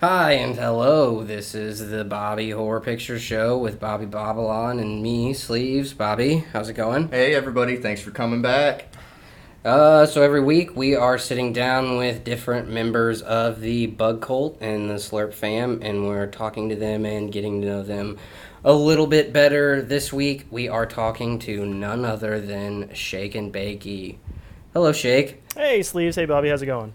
[0.00, 1.22] Hi and hello.
[1.24, 5.92] This is the Bobby Horror Picture Show with Bobby Babylon and me, Sleeves.
[5.92, 7.10] Bobby, how's it going?
[7.10, 8.86] Hey everybody, thanks for coming back.
[9.62, 14.56] Uh, so every week we are sitting down with different members of the Bug Cult
[14.62, 18.16] and the Slurp fam, and we're talking to them and getting to know them
[18.64, 19.82] a little bit better.
[19.82, 24.16] This week we are talking to none other than ShakenBakey.
[24.72, 25.42] Hello, Shake.
[25.54, 26.16] Hey, Sleeves.
[26.16, 26.48] Hey, Bobby.
[26.48, 26.94] How's it going?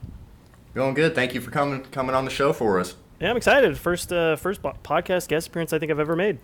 [0.75, 1.15] Going good.
[1.15, 2.95] Thank you for coming coming on the show for us.
[3.21, 3.77] Yeah, I'm excited.
[3.77, 6.37] First, uh, first podcast guest appearance I think I've ever made.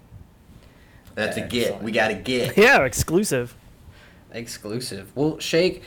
[1.16, 1.84] That's a get.
[1.84, 2.58] We got a get.
[2.58, 3.56] Yeah, exclusive.
[4.32, 5.12] Exclusive.
[5.14, 5.84] Well, Shake,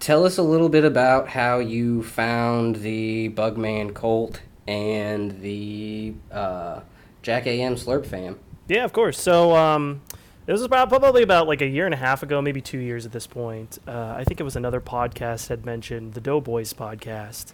[0.00, 6.80] tell us a little bit about how you found the Bugman Colt and the uh,
[7.22, 8.40] JackAM Slurp fam.
[8.66, 9.20] Yeah, of course.
[9.20, 10.02] So, um,
[10.48, 13.06] it was about probably about like a year and a half ago, maybe two years
[13.06, 13.78] at this point.
[13.86, 17.52] Uh, I think it was another podcast had mentioned the Doughboys podcast,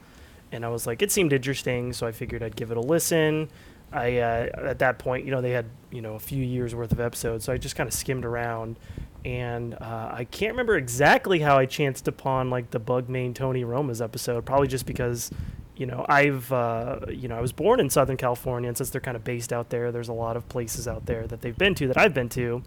[0.54, 3.50] and I was like, it seemed interesting, so I figured I'd give it a listen.
[3.92, 6.92] I uh, at that point, you know, they had you know a few years worth
[6.92, 8.78] of episodes, so I just kind of skimmed around,
[9.24, 13.64] and uh, I can't remember exactly how I chanced upon like the Bug Mane Tony
[13.64, 14.44] Roma's episode.
[14.44, 15.30] Probably just because,
[15.76, 19.00] you know, I've uh, you know I was born in Southern California, and since they're
[19.00, 21.74] kind of based out there, there's a lot of places out there that they've been
[21.76, 22.62] to that I've been to.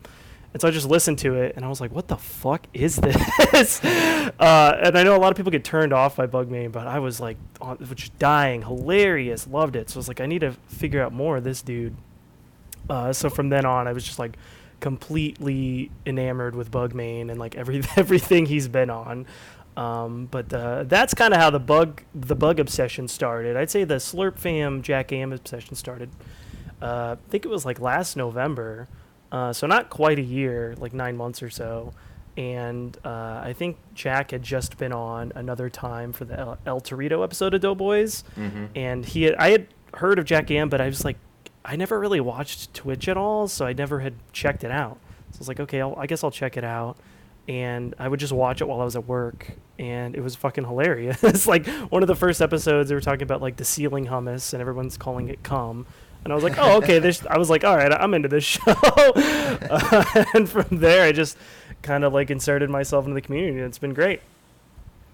[0.58, 2.95] And so I just listened to it, and I was like, "What the fuck is
[3.52, 6.88] this?" uh, and I know a lot of people get turned off by Bugman, but
[6.88, 9.91] I was like, on, just dying, hilarious, loved it.
[9.91, 11.95] So I was like, "I need to figure out more of this dude."
[12.89, 14.35] Uh, so from then on, I was just like
[14.80, 19.28] completely enamored with Bugman and like every everything he's been on.
[19.75, 23.55] Um, but uh, that's kind of how the bug the bug obsession started.
[23.55, 26.09] I'd say the Slurp Fam JackAM obsession started.
[26.81, 28.88] Uh, I think it was like last November,
[29.31, 31.94] uh, so not quite a year, like nine months or so.
[32.38, 36.81] And uh, I think Jack had just been on another time for the El, El
[36.81, 38.66] Torito episode of Doughboys, Mm-hmm.
[38.75, 41.17] and he had, I had heard of JackAM, but I was like,
[41.66, 45.00] I never really watched Twitch at all, so I never had checked it out.
[45.31, 46.97] So I was like, okay, I'll, I guess I'll check it out.
[47.47, 49.47] And I would just watch it while I was at work,
[49.80, 51.24] and it was fucking hilarious.
[51.24, 54.53] it's like one of the first episodes they were talking about like the ceiling hummus,
[54.53, 55.88] and everyone's calling it cum.
[56.27, 56.99] And I was like, oh, okay.
[57.07, 58.61] This, I was like, all right, I'm into this show.
[58.67, 61.38] uh, and from there, I just
[61.83, 64.19] kind of like inserted myself into the community, and it's been great.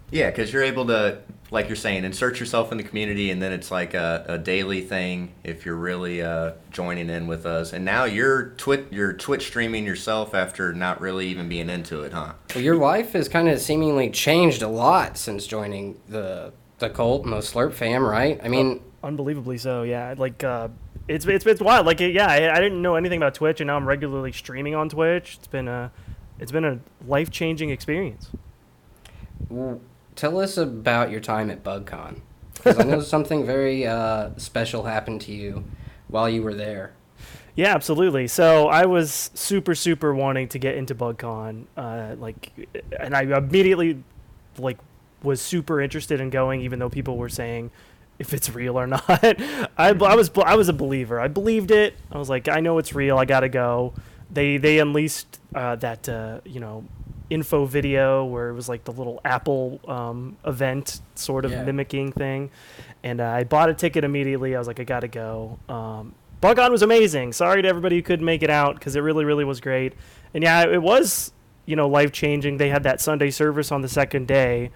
[0.09, 1.19] Yeah, because you're able to,
[1.51, 4.81] like you're saying, insert yourself in the community, and then it's like a, a daily
[4.81, 7.73] thing if you're really uh, joining in with us.
[7.73, 12.13] And now you're twit you're Twitch streaming yourself after not really even being into it,
[12.13, 12.33] huh?
[12.55, 17.23] Well, your life has kind of seemingly changed a lot since joining the the cult
[17.23, 18.39] and the Slurp fam, right?
[18.43, 20.15] I mean, Unbelievably so, yeah.
[20.17, 20.69] Like, uh,
[21.07, 21.85] it's it's it's wild.
[21.85, 24.89] Like, yeah, I, I didn't know anything about Twitch, and now I'm regularly streaming on
[24.89, 25.35] Twitch.
[25.37, 25.91] It's been a,
[26.39, 28.29] it's been a life changing experience.
[30.15, 32.21] tell us about your time at BugCon.
[32.53, 35.65] Because I know something very uh, special happened to you
[36.07, 36.93] while you were there.
[37.55, 38.27] Yeah, absolutely.
[38.27, 42.51] So I was super, super wanting to get into BugCon, uh, like,
[42.99, 44.03] and I immediately,
[44.57, 44.79] like,
[45.21, 47.69] was super interested in going, even though people were saying
[48.23, 49.03] if it's real or not.
[49.09, 51.19] I, I was, I was a believer.
[51.19, 51.93] I believed it.
[52.11, 53.17] I was like, I know it's real.
[53.17, 53.93] I gotta go.
[54.31, 56.85] They, they unleashed uh, that, uh, you know,
[57.29, 61.63] info video where it was like the little Apple um, event sort of Yeah.
[61.63, 62.49] mimicking thing,
[63.03, 64.55] and uh, I bought a ticket immediately.
[64.55, 65.57] I was like, I gotta go.
[65.69, 67.33] Um, BugCon was amazing.
[67.33, 69.93] Sorry to everybody who couldn't make it out because it really, really was great.
[70.33, 71.31] And yeah, it was,
[71.65, 72.57] you know, life changing.
[72.57, 74.69] They had that Sunday service on the second day.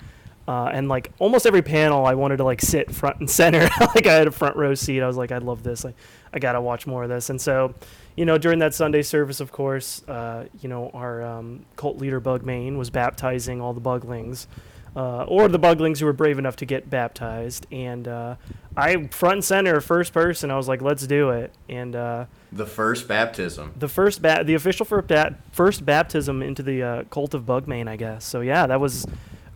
[0.48, 3.68] Uh, and like almost every panel, I wanted to like sit front and center.
[3.96, 5.02] like I had a front row seat.
[5.02, 5.84] I was like, I love this.
[5.84, 5.94] I,
[6.34, 7.30] I gotta watch more of this.
[7.30, 7.76] And so,
[8.16, 12.22] you know, during that Sunday service, of course, uh, you know, our um, cult leader
[12.22, 14.48] Bug Mane was baptizing all the Buglings,
[14.96, 17.68] uh, or the Buglings who were brave enough to get baptized.
[17.70, 18.36] And uh,
[18.78, 20.50] I front and center, first person.
[20.50, 21.54] I was like, let's do it.
[21.68, 23.74] And uh, The first baptism.
[23.78, 27.90] the first ba- the official for ba- first baptism into the uh, cult of Bugman,
[27.90, 28.24] I guess.
[28.24, 29.06] So yeah, that was.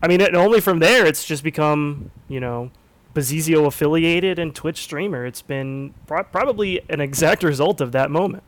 [0.01, 2.72] I mean, and only from there, it's just become you know,
[3.13, 5.25] Bazizio affiliated and Twitch streamer.
[5.25, 8.43] It's been pro- probably an exact result of that moment.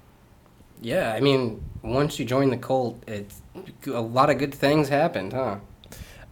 [0.82, 3.42] Yeah, I mean, once you join the cult, it's
[3.86, 5.58] a lot of good things happened, huh?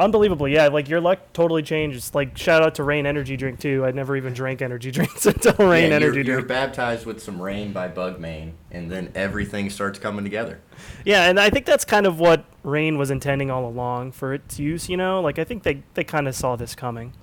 [0.01, 0.67] Unbelievable, yeah.
[0.67, 2.13] Like your luck totally changes.
[2.15, 3.85] Like shout out to Rain Energy Drink too.
[3.85, 6.47] I never even drank energy drinks until Rain yeah, Energy you're, you're Drink.
[6.47, 10.59] baptized with some rain by Bugman, and then everything starts coming together.
[11.05, 14.59] Yeah, and I think that's kind of what Rain was intending all along for its
[14.59, 14.89] use.
[14.89, 17.13] You know, like I think they they kind of saw this coming.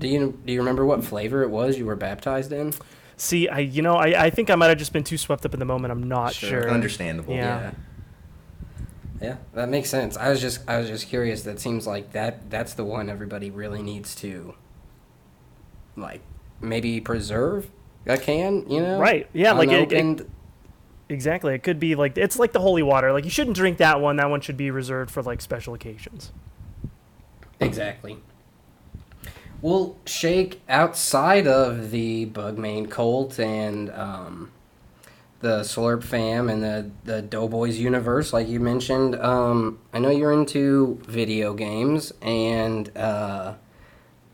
[0.00, 2.72] Do you do you remember what flavor it was you were baptized in?
[3.16, 5.54] See, I you know I, I think I might have just been too swept up
[5.54, 5.90] in the moment.
[5.92, 6.62] I'm not Sure.
[6.62, 6.70] sure.
[6.70, 7.34] Understandable.
[7.34, 7.60] Yeah.
[7.60, 7.70] Yeah,
[9.20, 10.16] that makes sense.
[10.16, 11.42] I was just I was just curious.
[11.42, 14.54] That seems like that that's the one everybody really needs to
[15.96, 16.20] like
[16.60, 17.68] maybe preserve
[18.06, 18.68] a can.
[18.70, 20.28] You know, Right, yeah, like it- it-
[21.10, 21.54] Exactly.
[21.54, 23.12] It could be like it's like the holy water.
[23.12, 24.16] Like you shouldn't drink that one.
[24.16, 26.32] That one should be reserved for like special occasions.
[27.60, 28.18] Exactly.
[29.62, 34.50] Well, Shake, outside of the Bug Mane cult and um,
[35.40, 40.32] the Slurp fam and the, the Doughboys universe, like you mentioned, um, I know you're
[40.32, 43.54] into video games, and uh,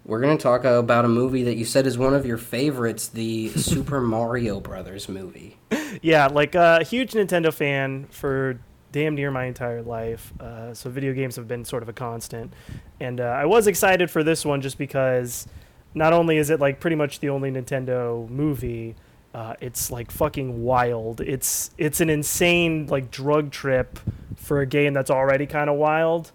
[0.07, 3.09] we're going to talk about a movie that you said is one of your favorites,
[3.09, 5.59] the Super Mario Brothers movie.
[6.01, 8.59] Yeah, like a uh, huge Nintendo fan for
[8.91, 10.33] damn near my entire life.
[10.41, 12.53] Uh, so video games have been sort of a constant,
[12.99, 15.47] and uh, I was excited for this one just because
[15.95, 18.95] not only is it like pretty much the only Nintendo movie,
[19.35, 21.21] uh, it's like fucking wild.
[21.21, 23.99] It's it's an insane like drug trip
[24.37, 26.31] for a game that's already kind of wild.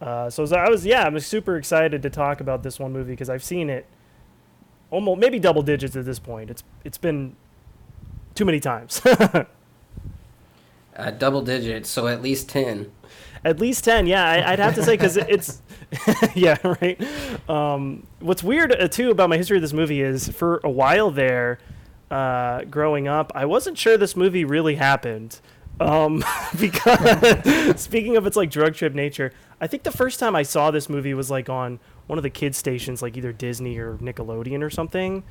[0.00, 3.30] Uh, so I was yeah, I'm super excited to talk about this one movie because
[3.30, 3.86] I've seen it
[4.90, 6.50] almost maybe double digits at this point.
[6.50, 7.34] It's it's been
[8.34, 9.00] too many times.
[10.94, 12.92] Uh, double digits, so at least 10.
[13.44, 14.24] At least ten, yeah.
[14.24, 15.62] I, I'd have to say because it's,
[16.34, 17.00] yeah, right.
[17.48, 21.10] Um, what's weird uh, too about my history of this movie is for a while
[21.10, 21.58] there,
[22.12, 25.40] uh, growing up, I wasn't sure this movie really happened.
[25.80, 26.22] Um,
[26.60, 29.32] because speaking of its like drug trip nature,
[29.62, 32.30] I think the first time I saw this movie was like on one of the
[32.30, 35.24] kids stations, like either Disney or Nickelodeon or something.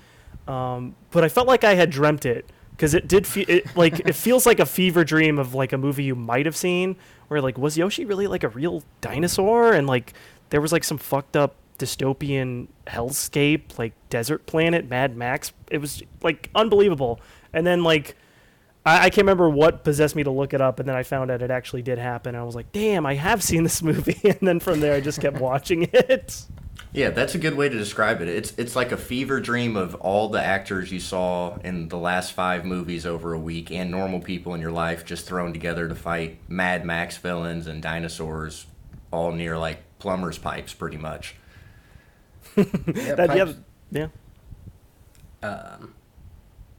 [0.48, 3.46] Um, but I felt like I had dreamt it because it did feel
[3.76, 6.96] like it feels like a fever dream of like a movie you might have seen
[7.28, 10.14] where like was Yoshi really like a real dinosaur and like
[10.50, 16.04] there was like some fucked up dystopian hellscape like desert planet Mad Max it was
[16.22, 17.20] like unbelievable
[17.54, 18.16] and then like
[18.86, 21.32] I, I can't remember what possessed me to look it up and then I found
[21.32, 24.40] out it actually did happen I was like damn I have seen this movie and
[24.42, 26.44] then from there I just kept watching it
[26.94, 28.28] Yeah, that's a good way to describe it.
[28.28, 32.34] It's it's like a fever dream of all the actors you saw in the last
[32.34, 35.96] five movies over a week and normal people in your life just thrown together to
[35.96, 38.66] fight Mad Max villains and dinosaurs
[39.10, 41.36] all near like plumber's pipes pretty much.
[42.56, 43.54] Yeah, that, yeah,
[43.92, 44.08] yeah
[45.44, 45.94] Um,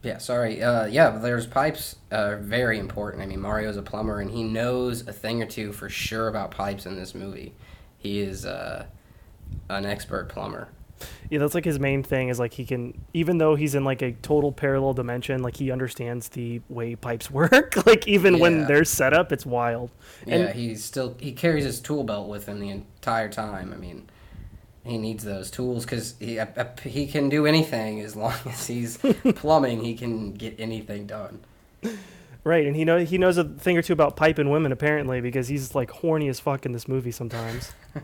[0.03, 0.63] yeah, sorry.
[0.63, 3.23] Uh, yeah, there's pipes are very important.
[3.23, 6.51] I mean, Mario's a plumber, and he knows a thing or two for sure about
[6.51, 7.55] pipes in this movie.
[7.99, 8.87] He is uh,
[9.69, 10.69] an expert plumber.
[11.31, 14.03] Yeah, that's like his main thing is like he can even though he's in like
[14.03, 17.87] a total parallel dimension, like he understands the way pipes work.
[17.87, 19.91] like even when they're set up, it's wild.
[20.27, 23.73] Yeah, And he's still he carries his tool belt with him the entire time.
[23.73, 24.09] I mean,
[24.85, 28.67] he needs those tools because he uh, uh, he can do anything as long as
[28.67, 28.99] he's
[29.37, 29.83] plumbing.
[29.85, 31.41] He can get anything done.
[32.45, 35.49] right, and he know he knows a thing or two about piping women apparently because
[35.49, 37.73] he's like horny as fuck in this movie sometimes.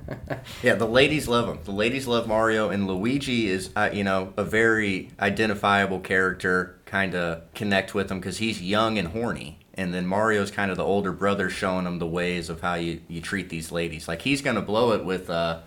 [0.63, 1.61] Yeah, the ladies love him.
[1.65, 6.79] The ladies love Mario, and Luigi is, uh, you know, a very identifiable character.
[6.85, 10.77] Kind of connect with him because he's young and horny, and then Mario's kind of
[10.77, 14.09] the older brother, showing him the ways of how you, you treat these ladies.
[14.09, 15.61] Like he's gonna blow it with uh,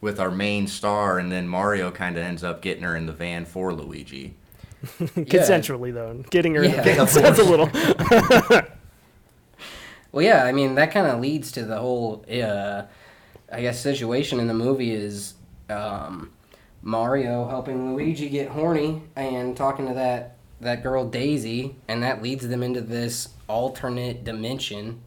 [0.00, 3.12] with our main star, and then Mario kind of ends up getting her in the
[3.12, 4.34] van for Luigi.
[4.84, 7.70] Consensually though, getting her in the van of sounds a little.
[10.10, 12.82] Well, yeah, I mean that kind of leads to the whole, uh,
[13.52, 15.34] I guess, situation in the movie is
[15.68, 16.32] um,
[16.82, 22.48] Mario helping Luigi get horny and talking to that that girl Daisy, and that leads
[22.48, 25.02] them into this alternate dimension.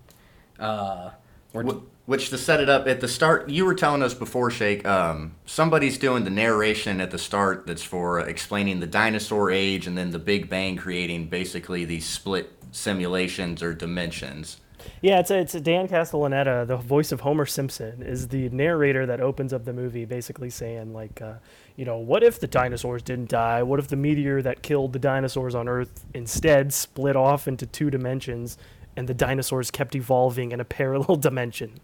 [0.59, 1.09] Uh,
[1.51, 4.49] where Wh- Which to set it up at the start, you were telling us before,
[4.51, 4.85] Shake.
[4.85, 9.87] Um, somebody's doing the narration at the start that's for uh, explaining the dinosaur age
[9.87, 14.57] and then the Big Bang, creating basically these split simulations or dimensions.
[15.01, 19.53] Yeah, it's it's Dan Castellaneta, the voice of Homer Simpson, is the narrator that opens
[19.53, 21.33] up the movie, basically saying like, uh,
[21.75, 23.61] you know, what if the dinosaurs didn't die?
[23.61, 27.91] What if the meteor that killed the dinosaurs on Earth instead split off into two
[27.91, 28.57] dimensions,
[28.95, 31.79] and the dinosaurs kept evolving in a parallel dimension?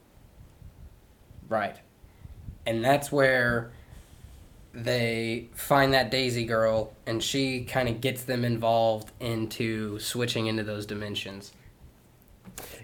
[1.49, 1.77] Right.
[2.65, 3.71] And that's where
[4.73, 10.63] they find that Daisy girl, and she kind of gets them involved into switching into
[10.63, 11.53] those dimensions.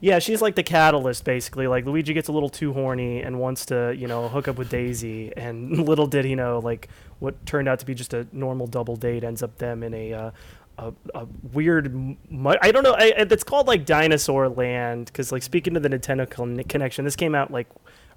[0.02, 1.68] Yeah, she's like the catalyst, basically.
[1.68, 4.70] Like Luigi gets a little too horny and wants to, you know, hook up with
[4.70, 6.90] Daisy, and little did he know, like
[7.20, 10.14] what turned out to be just a normal double date ends up them in a.
[10.14, 10.32] Uh,
[10.78, 11.94] a, a weird,
[12.30, 12.94] mu- I don't know.
[12.94, 17.06] I, I- it's called like Dinosaur Land because, like, speaking to the Nintendo con- connection,
[17.06, 17.68] this came out like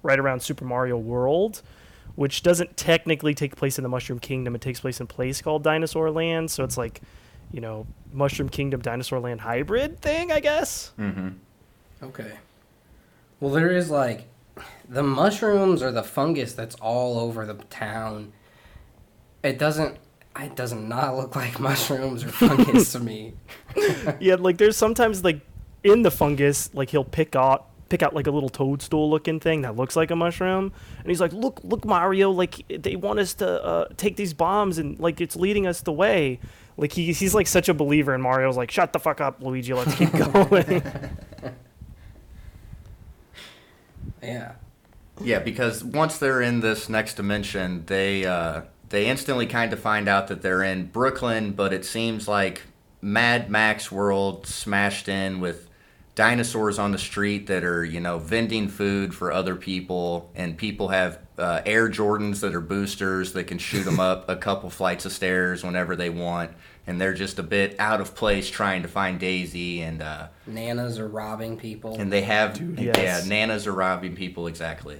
[0.03, 1.61] right around Super Mario World,
[2.15, 4.55] which doesn't technically take place in the Mushroom Kingdom.
[4.55, 7.01] It takes place in a place called Dinosaur Land, so it's like,
[7.51, 10.91] you know, Mushroom Kingdom Dinosaur Land hybrid thing, I guess.
[10.99, 11.29] Mm-hmm.
[12.03, 12.31] Okay.
[13.39, 14.27] Well, there is like
[14.89, 18.33] the mushrooms or the fungus that's all over the town.
[19.43, 19.97] It doesn't.
[20.43, 23.33] It does not look like mushrooms or fungus to me.
[24.19, 25.41] yeah, like there's sometimes like
[25.83, 29.61] in the fungus, like he'll pick out pick out like a little toadstool looking thing
[29.61, 32.31] that looks like a mushroom, and he's like, "Look, look, Mario!
[32.31, 35.93] Like they want us to uh, take these bombs, and like it's leading us the
[35.93, 36.39] way."
[36.79, 39.73] Like he, he's like such a believer, and Mario's like, "Shut the fuck up, Luigi!
[39.73, 40.83] Let's keep going."
[44.21, 44.53] yeah.
[45.19, 50.07] Yeah, because once they're in this next dimension, they uh, they instantly kind of find
[50.07, 52.63] out that they're in Brooklyn, but it seems like
[53.01, 55.69] Mad Max world smashed in with
[56.15, 60.87] dinosaurs on the street that are you know vending food for other people, and people
[60.89, 65.05] have uh, Air Jordans that are boosters that can shoot them up a couple flights
[65.05, 66.51] of stairs whenever they want,
[66.87, 70.01] and they're just a bit out of place trying to find Daisy and.
[70.01, 71.99] Uh, Nanas are robbing people.
[71.99, 73.27] and they have Dude, yeah, yes.
[73.27, 74.99] nanas are robbing people exactly.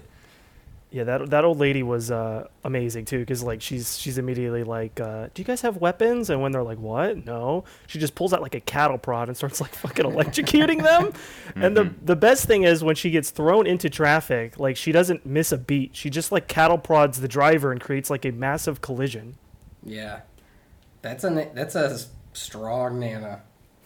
[0.98, 5.00] Yeah, that that old lady was uh, amazing too, because like she's she's immediately like,
[5.00, 7.25] uh, "Do you guys have weapons?" And when they're like, "What?
[7.25, 11.13] No," she just pulls out like a cattle prod and starts like fucking electrocuting them.
[11.56, 15.25] And the the best thing is when she gets thrown into traffic, like she doesn't
[15.25, 15.96] miss a beat.
[15.96, 19.36] She just like cattle prods the driver and creates like a massive collision.
[19.84, 20.22] yeah.
[21.04, 23.44] That's a that's a s- strong Nana.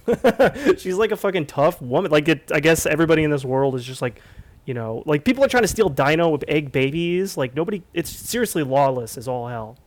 [0.77, 2.10] She's like a fucking tough woman.
[2.10, 4.22] Like it, I guess everybody in this world is just like,
[4.65, 7.38] you know, like people are trying to steal Dino with egg babies.
[7.38, 9.77] Like nobody, it's seriously lawless as all hell.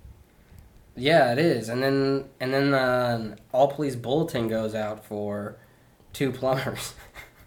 [0.97, 1.69] Yeah, it is.
[1.69, 5.57] And then and then the all police bulletin goes out for
[6.13, 6.95] two plumbers.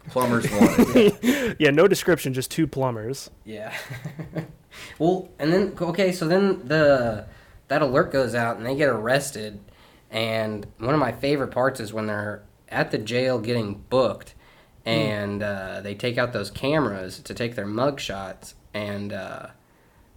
[0.10, 1.55] Plumbers wanted.
[1.60, 3.29] Yeah, no description, just two plumbers.
[3.43, 3.75] yeah.
[5.00, 7.25] well, and then okay, so then the
[7.67, 9.60] that alert goes out and they get arrested.
[10.10, 14.34] And one of my favorite parts is when they're at the jail getting booked,
[14.88, 19.48] and uh, they take out those cameras to take their mug shots, and uh,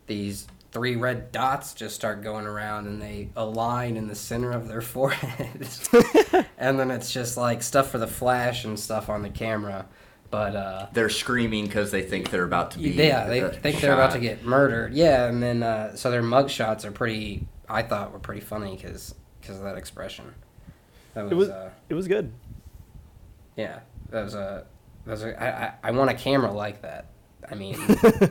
[0.06, 4.68] these three red dots just start going around and they align in the center of
[4.68, 5.88] their foreheads.
[6.58, 9.86] and then it's just like stuff for the flash and stuff on the camera.
[10.30, 12.90] But uh They're screaming because they think they're about to be.
[12.90, 14.94] yeah, they uh, think they're about to get murdered.
[14.94, 18.76] Yeah, and then uh so their mug shots are pretty I thought were pretty funny
[18.76, 19.12] cuz
[19.42, 20.32] cuz of that expression.
[21.14, 22.30] That was, It was- uh It was good.
[23.56, 23.80] yeah,
[24.12, 24.66] was a
[25.04, 27.06] that was a, I, I I want a camera like that.
[27.50, 27.76] I mean,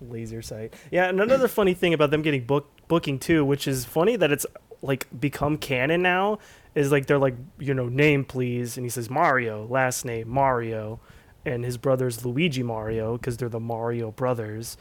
[0.00, 0.74] Laser sight.
[0.90, 4.32] Yeah, and another funny thing about them getting book booking too, which is funny that
[4.32, 4.46] it's
[4.82, 6.38] like become canon now,
[6.74, 11.00] is like they're like, you know, name please, and he says Mario, last name Mario,
[11.44, 14.76] and his brother's Luigi Mario because they're the Mario brothers,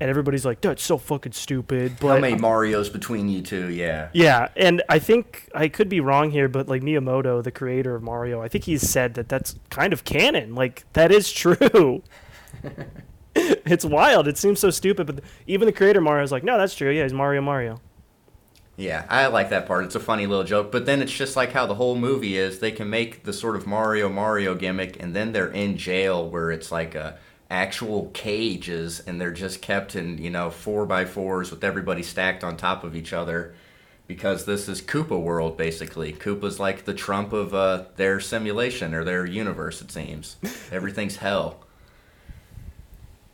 [0.00, 1.98] and everybody's like, that's so fucking stupid.
[2.06, 3.68] How But many Mario's between you two?
[3.70, 4.10] Yeah.
[4.12, 8.02] yeah, and I think I could be wrong here, but like Miyamoto, the creator of
[8.02, 10.54] Mario, I think he's said that that's kind of canon.
[10.54, 12.02] Like that is true.
[13.34, 14.28] it's wild.
[14.28, 16.90] It seems so stupid, but even the creator of Mario is like, no, that's true.
[16.90, 17.80] Yeah, he's Mario Mario.
[18.76, 19.84] Yeah, I like that part.
[19.84, 20.72] It's a funny little joke.
[20.72, 22.58] But then it's just like how the whole movie is.
[22.58, 26.50] They can make the sort of Mario Mario gimmick, and then they're in jail where
[26.50, 27.18] it's like a
[27.54, 32.42] actual cages, and they're just kept in you know four by fours with everybody stacked
[32.42, 33.54] on top of each other.
[34.06, 36.12] Because this is Koopa world, basically.
[36.12, 39.80] Koopa's like the Trump of uh, their simulation or their universe.
[39.80, 40.36] It seems
[40.70, 41.60] everything's hell.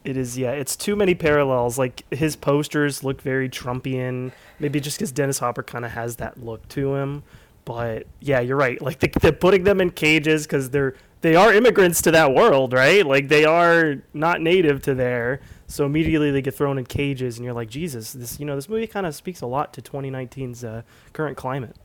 [0.05, 0.53] It is, yeah.
[0.53, 1.77] It's too many parallels.
[1.77, 4.31] Like his posters look very Trumpian.
[4.61, 7.25] Maybe just because Dennis Hopper kind of has that look to him.
[7.65, 8.81] But yeah, you're right.
[8.81, 12.73] Like they, they're putting them in cages because they're they are immigrants to that world,
[12.73, 13.05] right?
[13.05, 15.41] Like they are not native to there.
[15.67, 18.69] So immediately they get thrown in cages, and you're like, Jesus, this you know this
[18.69, 21.77] movie kind of speaks a lot to 2019's uh, current climate.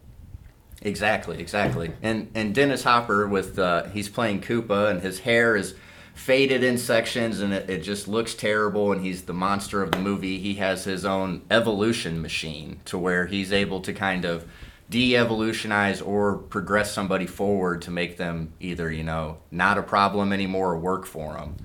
[0.82, 1.92] Exactly, exactly.
[2.02, 5.76] And and Dennis Hopper with uh, he's playing Koopa and his hair is
[6.14, 10.00] faded in sections and it, it just looks terrible and he's the monster of the
[10.00, 10.40] movie.
[10.40, 14.46] He has his own evolution machine to where he's able to kind of
[14.90, 20.74] de-evolutionize or progress somebody forward to make them either, you know, not a problem anymore
[20.74, 21.56] or work for them.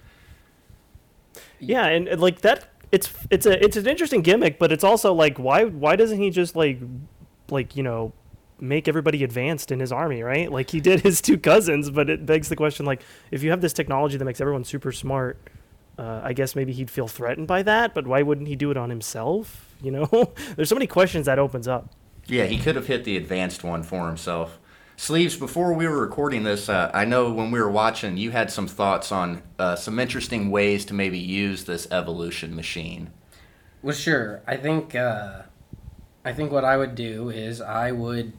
[1.59, 5.39] Yeah, and, like that, it's it's a it's an interesting gimmick, but it's also like
[5.39, 6.81] why why doesn't he just like
[7.51, 8.13] like you know
[8.59, 10.51] make everybody advanced in his army, right?
[10.51, 13.61] Like he did his two cousins, but it begs the question like if you have
[13.61, 15.39] this technology that makes everyone super smart,
[15.99, 18.77] uh, I guess maybe he'd feel threatened by that, but why wouldn't he do it
[18.77, 19.75] on himself?
[19.83, 21.95] You know, there's so many questions that opens up.
[22.31, 24.59] Yeah, he could have hit the advanced one for himself.
[24.97, 28.51] Sleeves, before we were recording this, uh, I know when we were watching, you had
[28.51, 33.11] some thoughts on uh, some interesting ways to maybe use this evolution machine.
[33.83, 34.43] well, sure.
[34.47, 35.43] I think uh,
[36.25, 38.35] I think what I would do is I would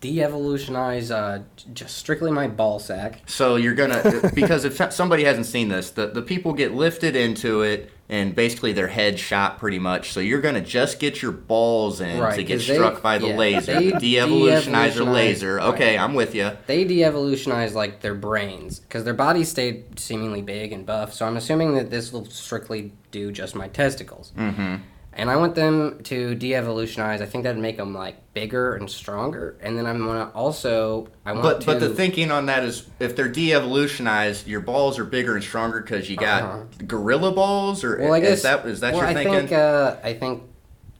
[0.00, 3.22] de-evolutionize uh, just strictly my ball sack.
[3.26, 7.62] So you're gonna because if somebody hasn't seen this, the the people get lifted into
[7.62, 10.12] it and basically their head shot pretty much.
[10.12, 13.16] So you're gonna just get your balls in Right, to get 'cause they- struck by
[13.18, 15.60] the yeah, laser, the de-evolutionizer de-evolutionize- laser.
[15.60, 16.02] Okay, right.
[16.04, 16.50] I'm with you.
[16.66, 21.14] They de-evolutionize like their brains because their bodies stayed seemingly big and buff.
[21.14, 24.32] So I'm assuming that this will strictly do just my testicles.
[24.36, 24.76] Mm-hmm.
[25.16, 27.20] And I want them to de-evolutionize.
[27.20, 29.56] I think that'd make them like bigger and stronger.
[29.62, 31.66] And then I'm gonna also I want But to.
[31.66, 35.80] but the thinking on that is if they're de-evolutionized, your balls are bigger and stronger
[35.80, 36.62] because you got Uh-huh.
[36.86, 39.34] gorilla balls, or Well, I guess is that is that well, your I thinking?
[39.48, 40.42] think uh, I think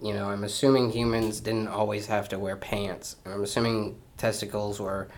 [0.00, 3.16] you know I'm assuming humans didn't always have to wear pants.
[3.26, 5.08] I'm assuming testicles were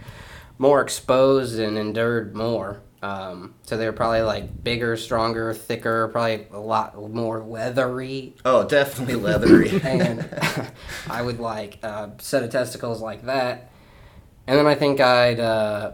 [0.59, 2.81] more exposed and endured more.
[3.07, 8.35] Um, so they're probably like bigger, stronger, thicker, probably a lot more leathery.
[8.45, 9.81] oh, definitely leathery.
[9.85, 10.29] And
[11.09, 13.71] I would like a set of testicles like that.
[14.47, 15.39] And then I think I'd.
[15.41, 15.93] Uh,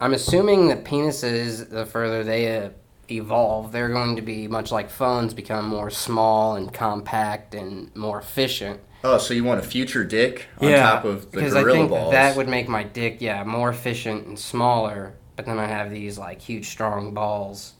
[0.00, 2.70] I'm assuming that penises, the further they uh,
[3.10, 8.18] evolve, they're going to be much like phones, become more small and compact and more
[8.18, 8.80] efficient.
[9.04, 11.90] oh, so you want a future dick on top of the because gorilla I think
[11.90, 12.12] balls?
[12.12, 15.14] that would make my dick, yeah, more efficient and smaller.
[15.36, 17.74] But then I have these like huge, strong balls.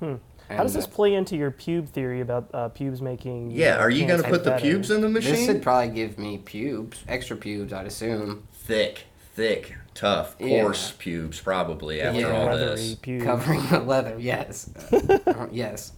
[0.00, 0.14] Hmm.
[0.48, 3.50] How does this play into your pube theory about uh, pubes making?
[3.50, 4.62] yeah, are you gonna put the better?
[4.62, 5.32] pubes in the machine?
[5.34, 10.62] This would probably give me pubes, extra pubes, I'd assume, thick, thick, tough, Yeah.
[10.62, 12.30] coarse pubes, probably after Yeah.
[12.30, 12.94] all Leathery this.
[12.94, 13.24] pubes.
[13.24, 14.16] covering the leather.
[14.20, 15.92] Yes, Uh, yes.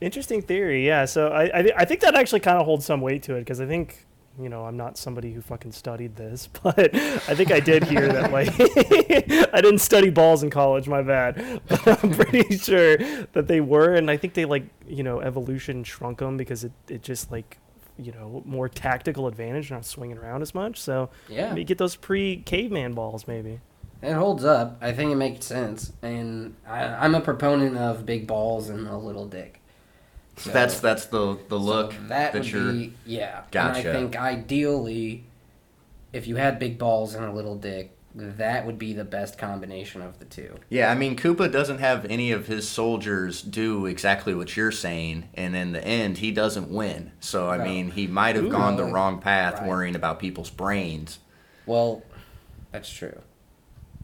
[0.00, 1.04] Interesting theory, yeah.
[1.04, 3.40] So I I, thi- I think that actually kind of holds some weight to it
[3.40, 4.06] because I think
[4.42, 8.08] you know I'm not somebody who fucking studied this, but I think I did hear
[8.08, 8.48] that like
[9.54, 11.60] I didn't study balls in college, my bad.
[11.68, 12.96] But I'm pretty sure
[13.32, 16.72] that they were, and I think they like you know evolution shrunk them because it
[16.88, 17.58] it just like
[17.98, 20.80] you know more tactical advantage, not swinging around as much.
[20.80, 23.60] So yeah, you get those pre caveman balls maybe.
[24.02, 24.78] it holds up.
[24.80, 28.96] I think it makes sense, and I, I'm a proponent of big balls and a
[28.96, 29.59] little dick.
[30.40, 32.72] So- that's that's the the so look that, that, would you're.
[32.72, 33.42] be yeah.
[33.50, 33.78] Gotcha.
[33.80, 35.24] And I think ideally,
[36.12, 40.02] if you had big balls and a little dick, that would be the best combination
[40.02, 40.56] of the two.
[40.68, 45.28] Yeah, I mean, Koopa doesn't have any of his soldiers do exactly what you're saying,
[45.34, 47.12] and in the end, he doesn't win.
[47.20, 47.64] So I No.
[47.64, 48.50] mean, he might have Ooh.
[48.50, 49.68] gone the wrong path, Right.
[49.68, 51.18] worrying about people's brains.
[51.66, 52.02] Well,
[52.72, 53.20] that's true.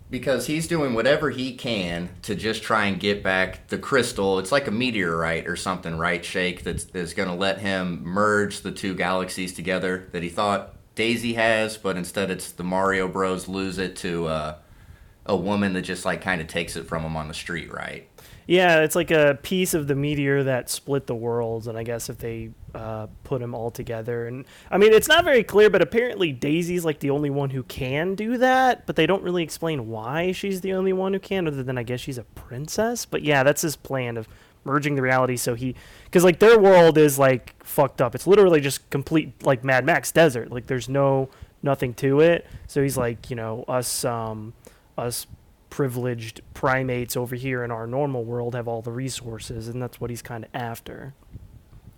[0.09, 4.39] Because he's doing whatever he can to just try and get back the crystal.
[4.39, 6.63] It's like a meteorite or something, right, Shake?
[6.63, 11.35] That's, that's going to let him merge the two galaxies together that he thought Daisy
[11.35, 13.49] has, but instead it's the Mario Bros.
[13.49, 14.55] lose it to uh,
[15.27, 18.09] a woman that just like kind of takes it from him on the street, right?
[18.47, 22.09] Yeah, it's like a piece of the meteor that split the worlds, and I guess
[22.09, 25.83] if they uh, put them all together, and I mean, it's not very clear, but
[25.83, 29.89] apparently Daisy's like the only one who can do that, but they don't really explain
[29.89, 33.05] why she's the only one who can, other than I guess she's a princess.
[33.05, 34.29] But yeah, that's his plan of
[34.63, 38.15] merging the reality, so he, because like their world is like fucked up.
[38.15, 40.53] It's literally just complete like Mad Max desert.
[40.53, 41.31] Like there's no
[41.65, 42.47] nothing to it.
[42.69, 44.55] So he's like, you know, us, um,
[44.97, 45.27] us
[45.77, 50.09] privileged primates over here in our normal world have all the resources, and that's what
[50.09, 51.13] he's kind of after.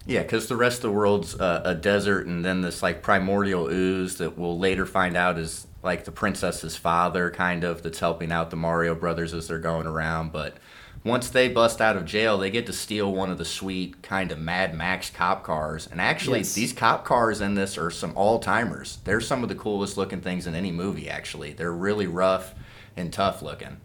[0.05, 3.69] Yeah, because the rest of the world's uh, a desert, and then this like primordial
[3.71, 8.33] ooze that we'll later find out is like the princess's father, kind of, that's helping
[8.33, 10.33] out the Mario brothers as they're going around.
[10.33, 10.57] But
[11.05, 14.33] once they bust out of jail, they get to steal one of the sweet kind
[14.33, 15.87] of Mad Max cop cars.
[15.89, 16.55] And actually, Yes.
[16.55, 18.99] these cop cars in this are some all timers.
[19.05, 21.09] They're some of the coolest looking things in any movie.
[21.09, 22.57] Actually, they're really rough
[22.99, 23.81] and tough looking.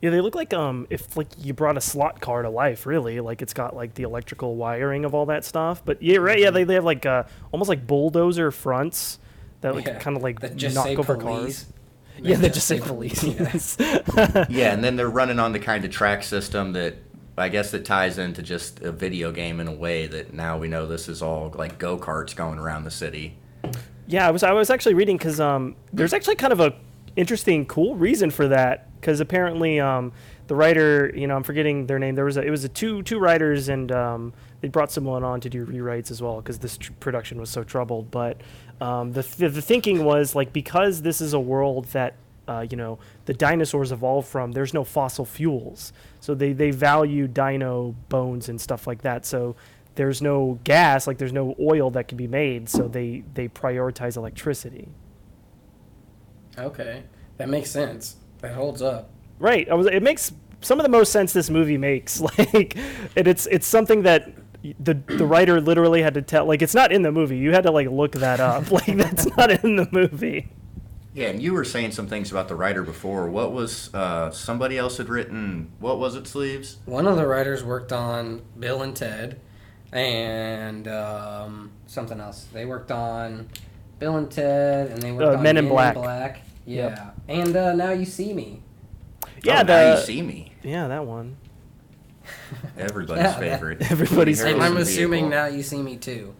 [0.00, 3.20] Yeah, they look like um if like you brought a slot car to life, really.
[3.20, 5.82] Like it's got like the electrical wiring of all that stuff.
[5.84, 6.38] But yeah, right.
[6.38, 9.18] Yeah, they, they have like uh almost like bulldozer fronts
[9.62, 11.64] that like Yeah, kind of like just knock say over police.
[11.64, 11.66] cars.
[12.22, 13.24] Yeah, they just say police.
[13.24, 13.76] Yes.
[14.48, 16.96] yeah, and then they're running on the kind of track system that
[17.36, 20.68] I guess that ties into just a video game in a way that now we
[20.68, 23.38] know this is all like go karts going around the city.
[24.06, 26.74] Yeah, I was I was actually reading because um, there's actually kind of a
[27.16, 28.88] interesting, cool reason for that.
[29.00, 30.12] Because apparently, um,
[30.46, 32.14] the writer, you know, I'm forgetting their name.
[32.14, 35.40] There was a, it was a two two writers, and um, they brought someone on
[35.42, 38.10] to do rewrites as well because this tr- production was so troubled.
[38.10, 38.40] But
[38.80, 42.14] um, the th- the thinking was like because this is a world that
[42.48, 44.52] uh, you know the dinosaurs evolved from.
[44.52, 49.26] There's no fossil fuels, so they they value dino bones and stuff like that.
[49.26, 49.56] So
[49.94, 54.16] there's no gas, like there's no oil that can be made, so they they prioritize
[54.16, 54.88] electricity.
[56.58, 57.02] Okay,
[57.36, 58.16] that makes sense.
[58.40, 59.10] That holds up.
[59.38, 59.68] Right.
[59.68, 59.86] I was.
[59.86, 62.20] It makes some of the most sense this movie makes.
[62.38, 62.76] Like,
[63.16, 64.32] and it's it's something that
[64.80, 66.46] the the writer literally had to tell.
[66.46, 67.36] Like, it's not in the movie.
[67.36, 68.70] You had to like look that up.
[68.70, 70.48] Like, that's not in the movie.
[71.14, 73.28] Yeah, and you were saying some things about the writer before.
[73.28, 75.70] What was uh, somebody else had written?
[75.78, 76.78] What was it, sleeves?
[76.86, 79.40] One of the writers worked on Bill and Ted,
[79.92, 82.48] and um, something else.
[82.52, 83.48] They worked on
[83.98, 85.94] Bill and Ted, and they worked Uh, on Men in Black.
[85.94, 86.40] Black.
[86.66, 87.14] Yeah, Yep.
[87.28, 88.62] and uh, now you see me.
[89.42, 90.52] Yeah, oh, now you see me.
[90.62, 91.36] yeah that one.
[92.78, 93.82] Everybody's Yeah, that- favorite.
[93.90, 95.30] Everybody's Woody And Harrelson I'm assuming vehicle.
[95.30, 96.34] now you see me too.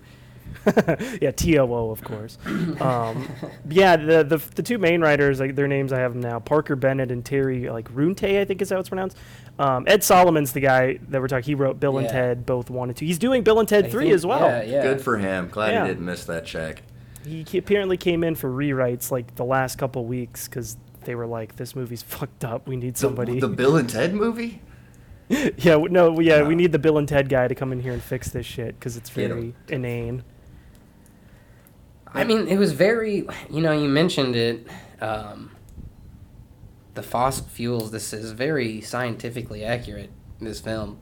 [1.21, 2.39] yeah, TOO of course.
[2.81, 3.29] Um,
[3.69, 6.75] yeah, the, the the two main writers, like their names I have them now, Parker
[6.75, 9.19] Bennett and Terry like Runte, I think is how it's pronounced.
[9.59, 11.45] Um, Ed Solomon's the guy that we're talking.
[11.45, 13.05] He wrote Bill and Ted both wanted to.
[13.07, 14.41] He's doing Bill and Ted I three think- as well.
[14.49, 14.83] Yeah, yeah.
[14.83, 15.49] Good for him.
[15.51, 15.83] Glad Yeah.
[15.83, 16.83] he didn't miss that check.
[17.25, 21.57] He apparently came in for rewrites like the last couple weeks because they were like,
[21.57, 22.67] "This movie's fucked up.
[22.69, 24.61] We need somebody." The, Bill and Ted movie?
[25.29, 28.03] yeah, no, yeah, we need the Bill and Ted guy to come in here and
[28.03, 29.37] fix this shit because it's Get 'em.
[29.39, 30.23] very inane.
[32.13, 33.27] I mean, it was very.
[33.51, 34.67] You know, you mentioned it.
[35.01, 35.51] Um,
[36.95, 37.91] the fossil fuels.
[37.91, 40.11] This is very scientifically accurate.
[40.41, 40.99] This film.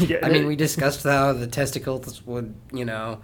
[0.00, 3.20] yeah, I mean, we discussed how the testicles would, you know,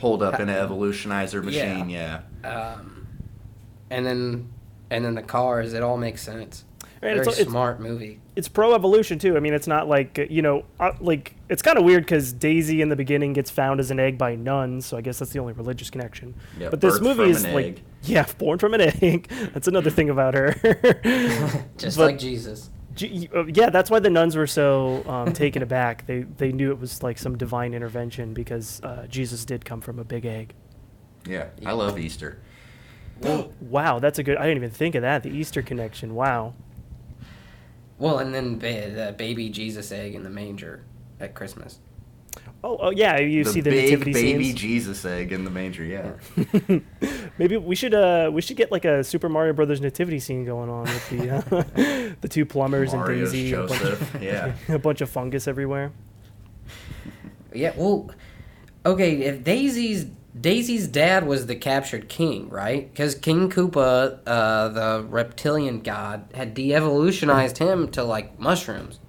[0.00, 2.22] Hold up in an evolutionizer machine, yeah.
[2.42, 3.06] um,
[3.90, 4.52] and then
[4.90, 5.72] and then the cars.
[5.72, 6.64] It all makes sense.
[7.02, 8.20] Right, Very it's, it's, smart movie.
[8.34, 9.36] it's pro evolution too.
[9.36, 12.32] I mean, it's not like uh, you know, uh, like it's kind of weird because
[12.32, 15.32] Daisy in the beginning gets found as an egg by nuns, so I guess that's
[15.32, 16.34] the only religious connection.
[16.58, 17.82] Yeah, but this movie is like, egg.
[18.02, 19.28] yeah, born from an egg.
[19.52, 20.54] that's another thing about her.
[21.76, 22.70] Just But- like Jesus.
[22.94, 26.06] G- uh, yeah, that's why the nuns were so um, taken aback.
[26.06, 29.98] They they knew it was like some divine intervention because uh, Jesus did come from
[29.98, 30.54] a big egg.
[31.26, 32.38] Yeah, I love Easter.
[33.60, 34.36] Wow, that's a good.
[34.36, 35.22] I didn't even think of that.
[35.22, 36.14] The Easter connection.
[36.14, 36.54] Wow.
[37.98, 40.82] Well, and then ba- the baby Jesus egg in the manger
[41.20, 41.78] at Christmas.
[42.64, 44.58] Oh, oh yeah, you the see the big nativity baby scenes.
[44.58, 46.12] Jesus egg in the manger, yeah.
[47.38, 50.70] Maybe we should uh we should get like a Super Mario Brothers nativity scene going
[50.70, 51.40] on with the uh,
[52.22, 54.54] the two plumbers Mario's and Daisy, a bunch, Joseph, yeah.
[54.70, 55.92] a bunch of fungus everywhere.
[57.52, 58.10] Yeah, well,
[58.86, 59.16] okay.
[59.18, 60.06] If Daisy's
[60.40, 62.90] Daisy's dad was the captured king, right?
[62.90, 69.00] Because King Koopa, uh, the reptilian god, had de-evolutionized him to like mushrooms,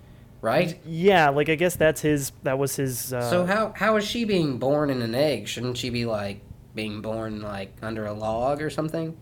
[0.46, 0.80] right?
[0.86, 2.32] Yeah, like I guess that's his.
[2.44, 3.12] That was his.
[3.12, 5.48] Uh, so how how is she being born in an egg?
[5.48, 6.40] Shouldn't she be like
[6.76, 9.18] being born like under a log or something?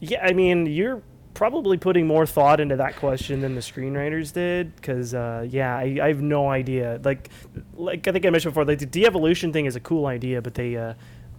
[0.00, 1.02] Yeah, I mean, you're
[1.34, 5.98] probably putting more thought into that question than the screenwriters did, because uh, yeah, I,
[6.02, 7.00] I have no idea.
[7.04, 7.30] Like,
[7.74, 10.54] like I think I mentioned before, like the de-evolution thing is a cool idea, but
[10.54, 10.94] they, uh,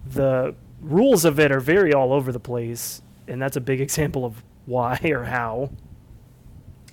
[0.06, 4.24] the rules of it are very all over the place, and that's a big example
[4.24, 5.70] of why or how.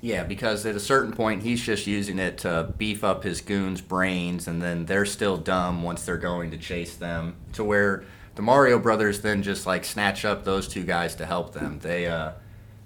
[0.01, 3.81] Yeah, because at a certain point, he's just using it to beef up his goons'
[3.81, 7.35] brains, and then they're still dumb once they're going to chase them.
[7.53, 8.03] To where
[8.35, 11.79] the Mario brothers then just like snatch up those two guys to help them.
[11.79, 12.33] They uh,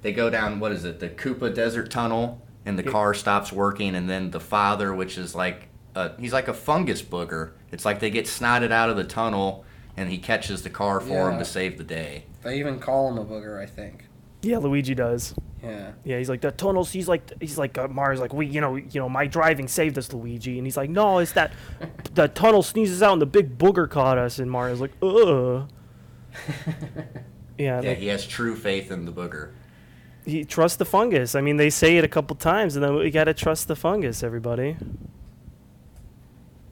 [0.01, 3.93] they go down what is it, the Koopa Desert Tunnel, and the car stops working,
[3.95, 7.51] and then the father, which is like a, he's like a fungus booger.
[7.71, 9.65] It's like they get snotted out of the tunnel,
[9.97, 12.23] and he catches the car for him to save the day.
[12.43, 14.05] They even call him a booger, I think.
[14.41, 15.35] Yeah, Luigi does.
[15.63, 15.91] Yeah.
[16.03, 16.91] Yeah, he's like the tunnels.
[16.91, 19.97] He's like he's like uh, Mario's like we you know you know my driving saved
[19.97, 21.51] us, Luigi, and he's like no, it's that
[22.13, 25.69] the tunnel sneezes out and the big booger caught us, and Mario's like ugh.
[27.57, 29.51] Yeah, Yeah, like, he has true faith in the booger.
[30.25, 31.35] he trusts the fungus.
[31.35, 34.23] I mean, they say it a couple times, and then we gotta trust the fungus,
[34.23, 34.77] everybody.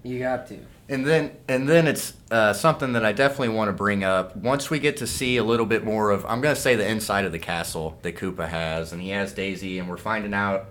[0.04, 0.60] You got to.
[0.88, 4.36] And then, and then it's uh, something that I definitely want to bring up.
[4.36, 6.88] Once we get to see a little bit more of, I'm going to say the
[6.88, 10.66] inside of the castle that Koopa has, and he has Daisy, and we're finding out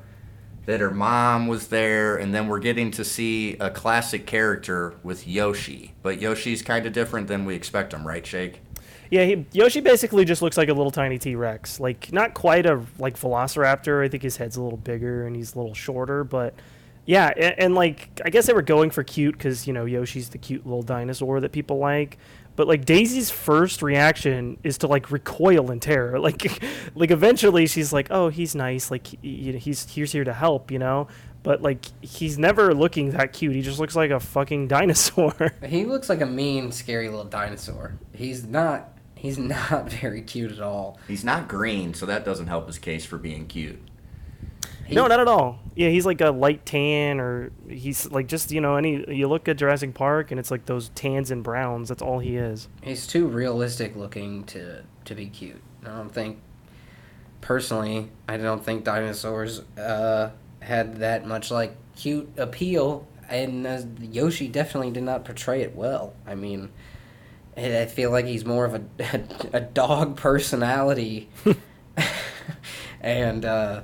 [0.66, 5.26] that her mom was there, and then we're getting to see a classic character with
[5.26, 5.94] Yoshi.
[6.02, 8.60] But Yoshi's kind of different than we expect him, right, Shake?
[9.10, 11.80] Yeah, he, Yoshi basically just looks like a little tiny T Rex.
[11.80, 14.04] Like not quite a like Velociraptor.
[14.04, 16.54] I think his head's a little bigger and he's a little shorter, but
[17.08, 20.28] yeah, and, and like I guess they were going for cute because you know Yoshi's
[20.28, 22.18] the cute little dinosaur that people like.
[22.54, 26.20] But like Daisy's first reaction is to like recoil in terror.
[26.28, 26.62] Like,
[26.94, 28.90] like eventually she's like, "Oh, he's nice.
[28.90, 31.08] Like, he, he's he's here to help," you know.
[31.42, 33.54] But like, he's never looking that cute.
[33.54, 35.54] He just looks like a fucking dinosaur.
[35.64, 37.94] He looks like a mean, scary little dinosaur.
[38.12, 38.98] He's not.
[39.14, 40.98] He's not very cute at all.
[41.08, 43.80] He's not green, so that doesn't help his case for being cute.
[44.88, 45.60] He- No, not at all.
[45.74, 49.04] Yeah, he's like a light tan, or he's like just you know any.
[49.14, 51.90] You look at Jurassic Park, and it's like those tans and browns.
[51.90, 52.68] That's all he is.
[52.82, 55.60] He's too realistic looking to to be cute.
[55.84, 56.40] I don't think.
[57.40, 64.48] Personally, I don't think dinosaurs uh, had that much like cute appeal, and uh, Yoshi
[64.48, 66.14] definitely did not portray it well.
[66.26, 66.70] I mean,
[67.56, 68.82] I feel like he's more of a,
[69.52, 71.28] a, dog personality.
[73.00, 73.82] and uh,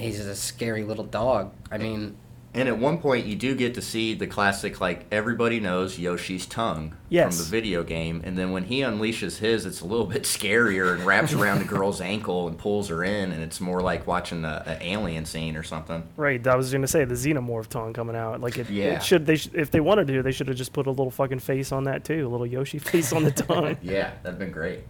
[0.00, 1.52] he's just a scary little dog.
[1.70, 2.16] I mean,
[2.52, 6.46] and at one point, you do get to see the classic, like everybody knows Yoshi's
[6.46, 7.36] tongue yes.
[7.36, 10.92] from the video game, and then when he unleashes his, it's a little bit scarier
[10.92, 14.44] and wraps around the girl's ankle and pulls her in, and it's more like watching
[14.44, 16.02] an alien scene or something.
[16.16, 16.44] Right.
[16.44, 18.40] I was gonna say the xenomorph tongue coming out.
[18.40, 18.96] Like it, yeah.
[18.96, 19.26] it should.
[19.26, 21.70] They sh- if they wanted to, they should have just put a little fucking face
[21.70, 23.76] on that too, a little Yoshi face on the tongue.
[23.80, 24.80] yeah, that'd been great.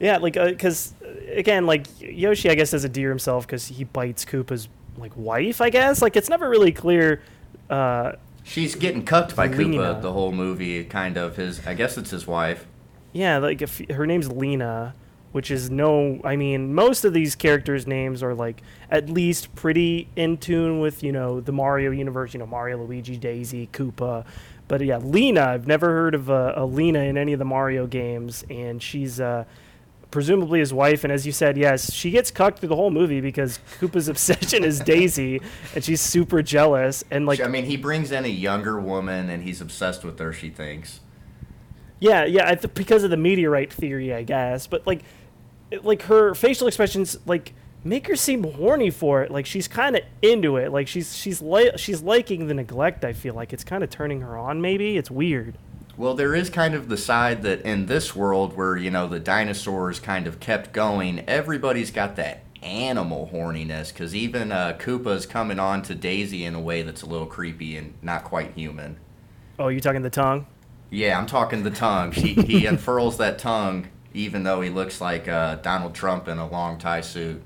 [0.00, 4.24] Yeah, like because uh, again, like Yoshi, I guess does endear himself because he bites
[4.24, 6.02] Koopa's like wife, I guess.
[6.02, 7.22] Like it's never really clear.
[7.70, 9.76] Uh, She's getting cucked by Lena.
[9.76, 11.36] Koopa the whole movie, kind of.
[11.36, 12.66] His, I guess it's his wife.
[13.12, 14.94] Yeah, like if her name's Lena,
[15.32, 16.20] which is no.
[16.24, 21.02] I mean, most of these characters' names are like at least pretty in tune with
[21.02, 22.34] you know the Mario universe.
[22.34, 24.24] You know, Mario, Luigi, Daisy, Koopa.
[24.66, 25.42] But yeah, Lena.
[25.42, 29.20] I've never heard of a, a Lena in any of the Mario games, and she's
[29.20, 29.44] uh,
[30.14, 31.04] presumably his wife.
[31.04, 34.64] And as you said, yes, she gets cucked through the whole movie because Koopa's obsession
[34.64, 35.42] is Daisy,
[35.74, 37.04] and she's super jealous.
[37.10, 40.32] And like, I mean, he brings in a younger woman, and he's obsessed with her.
[40.32, 41.00] She thinks.
[42.00, 44.66] yeah, yeah, I th- because of the meteorite theory, I guess.
[44.66, 45.02] But like,
[45.70, 49.30] it- like her facial expressions, like make her seem horny for it.
[49.30, 50.72] Like she's kind of into it.
[50.72, 53.04] Like she's she's li- she's liking the neglect.
[53.04, 54.60] I feel like it's kind of turning her on.
[54.60, 55.58] Maybe it's weird.
[55.96, 59.20] Well, there is kind of the side that in this world where, you know, the
[59.20, 65.58] dinosaurs kind of kept going, everybody's got that animal horniness because even uh, Koopa's coming
[65.58, 68.96] on to Daisy in a way that's a little creepy and not quite human.
[69.58, 70.46] Oh, you're talking the tongue?
[70.90, 72.12] Yeah, I'm talking the tongue.
[72.12, 76.48] She, he unfurls that tongue even though he looks like uh, Donald Trump in a
[76.48, 77.42] long tie suit.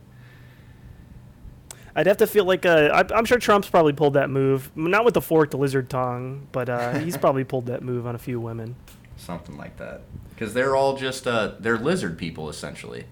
[1.99, 5.05] I'd have to feel like uh, I, I'm sure Trump's probably pulled that move, not
[5.05, 8.39] with the forked lizard tongue, but uh, he's probably pulled that move on a few
[8.39, 8.77] women.
[9.17, 10.03] Something like that.
[10.31, 13.07] Because they're all just, uh, they're lizard people essentially.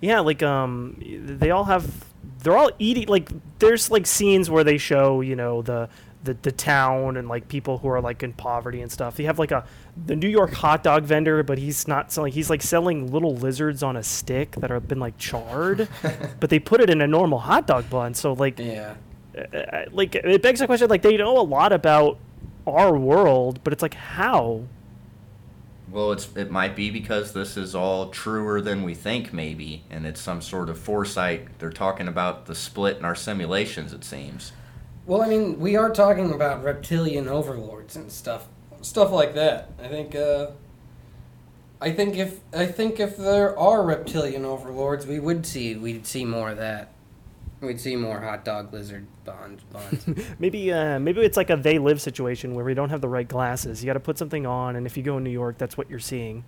[0.00, 2.04] Yeah, like um, they all have,
[2.44, 3.08] they're all eating.
[3.08, 5.88] Like there's like scenes where they show you know the
[6.24, 9.16] the, the town and like people who are like in poverty and stuff.
[9.16, 9.64] They have like a
[10.06, 12.32] the New York hot dog vendor, but he's not selling.
[12.32, 15.88] He's like selling little lizards on a stick that have been like charred,
[16.40, 18.14] but they put it in a normal hot dog bun.
[18.14, 18.94] So like yeah.
[19.36, 22.18] uh, like it begs the question like they know a lot about
[22.66, 24.62] our world but it's like how
[25.90, 30.06] Well, it's it might be because this is all truer than we think, maybe, and
[30.06, 31.58] it's some sort of foresight.
[31.58, 33.92] They're talking about the split in our simulations.
[33.92, 34.52] It seems.
[35.06, 38.46] Well, I mean, we are talking about reptilian overlords and stuff,
[38.82, 39.70] stuff like that.
[39.82, 40.52] I think, uh,
[41.80, 46.24] I think if I think if there are reptilian overlords, we would see we'd see
[46.24, 46.92] more of that.
[47.60, 49.64] We'd see more hot dog lizard bonds.
[49.64, 50.06] bonds.
[50.38, 53.26] maybe uh, maybe it's like a they live situation where we don't have the right
[53.26, 55.76] glasses you got to put something on and if you go in new york that's
[55.76, 56.44] what you're seeing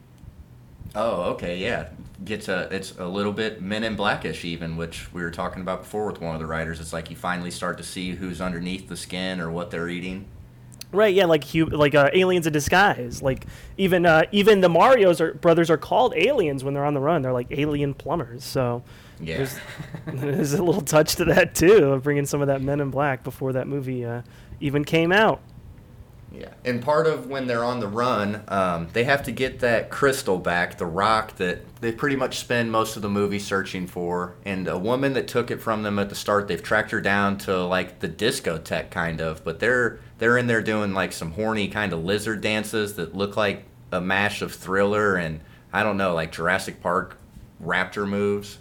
[0.95, 1.89] Oh, okay, yeah.
[2.25, 5.81] Gets a it's a little bit Men in Blackish even, which we were talking about
[5.81, 6.81] before with one of the writers.
[6.81, 10.27] It's like you finally start to see who's underneath the skin or what they're eating.
[10.93, 15.35] right yeah like like uh, aliens in disguise like even uh, even the mario's are,
[15.35, 18.81] brothers are called aliens when they're on the run they're like alien plumbers so
[19.19, 19.39] Yeah.
[19.39, 19.59] There's,
[20.07, 23.25] there's a little touch to that too of bringing some of that men in black
[23.25, 24.23] before that movie uh,
[24.61, 25.41] even came out
[26.37, 29.91] Yeah, and part of when they're on the run, um, they have to get that
[29.91, 34.35] crystal back, the rock that they pretty much spend most of the movie searching for.
[34.45, 37.39] And a woman that took it from them at the start, they've tracked her down
[37.39, 41.69] to like the discotheque kind of, but they're they're in there doing like some horny
[41.69, 45.41] kind of lizard dances that look like a mash of Thriller and
[45.73, 47.17] I don't know, like Jurassic Park
[47.63, 48.59] raptor moves.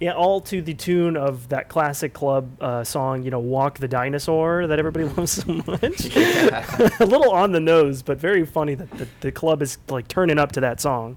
[0.00, 3.88] Yeah, all to the tune of that classic club uh, song, you know, "Walk the
[3.88, 6.16] Dinosaur" that everybody loves so much.
[7.00, 10.38] a little on the nose, but very funny that the, the club is like turning
[10.38, 11.16] up to that song.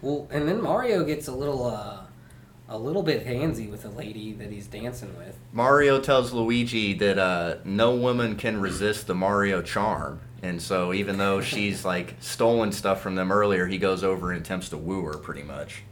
[0.00, 2.00] well, and then Mario gets a little, uh,
[2.68, 5.36] a little bit handsy with the lady that he's dancing with.
[5.52, 10.20] Mario tells Luigi that uh, no woman can resist the Mario charm.
[10.42, 14.40] And so, even though she's like stolen stuff from them earlier, he goes over and
[14.40, 15.82] attempts to woo her pretty much.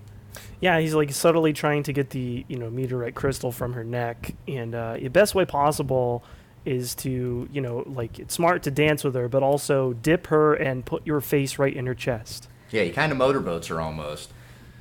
[0.60, 4.34] Yeah, he's like subtly trying to get the you know meteorite crystal from her neck,
[4.48, 6.24] and uh, the best way possible
[6.64, 10.54] is to you know like it's smart to dance with her, but also dip her
[10.54, 12.48] and put your face right in her chest.
[12.70, 14.30] Yeah, he kind of motorboats her almost.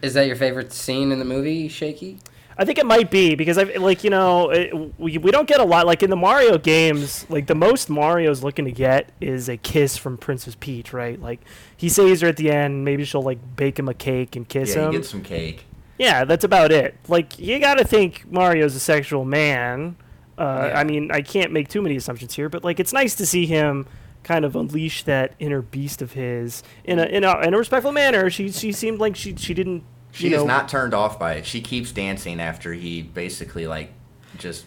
[0.01, 2.19] Is that your favorite scene in the movie, Shaky?
[2.57, 5.59] I think it might be because I like you know it, we we don't get
[5.59, 9.49] a lot like in the Mario games like the most Mario's looking to get is
[9.49, 11.41] a kiss from Princess Peach right like
[11.75, 14.75] he saves her at the end maybe she'll like bake him a cake and kiss
[14.75, 15.65] yeah, him he gets some cake.
[15.97, 19.97] yeah that's about it like you got to think Mario's a sexual man
[20.37, 20.79] uh, Yeah.
[20.79, 23.45] I mean I can't make too many assumptions here but like it's nice to see
[23.45, 23.85] him
[24.25, 27.93] kind of unleash that inner beast of his in a in a, in a respectful
[27.93, 28.29] manner.
[28.29, 29.83] She she seemed like she she didn't.
[30.15, 31.45] She you is know, not turned off by it.
[31.45, 33.91] She keeps dancing after he basically like
[34.38, 34.65] just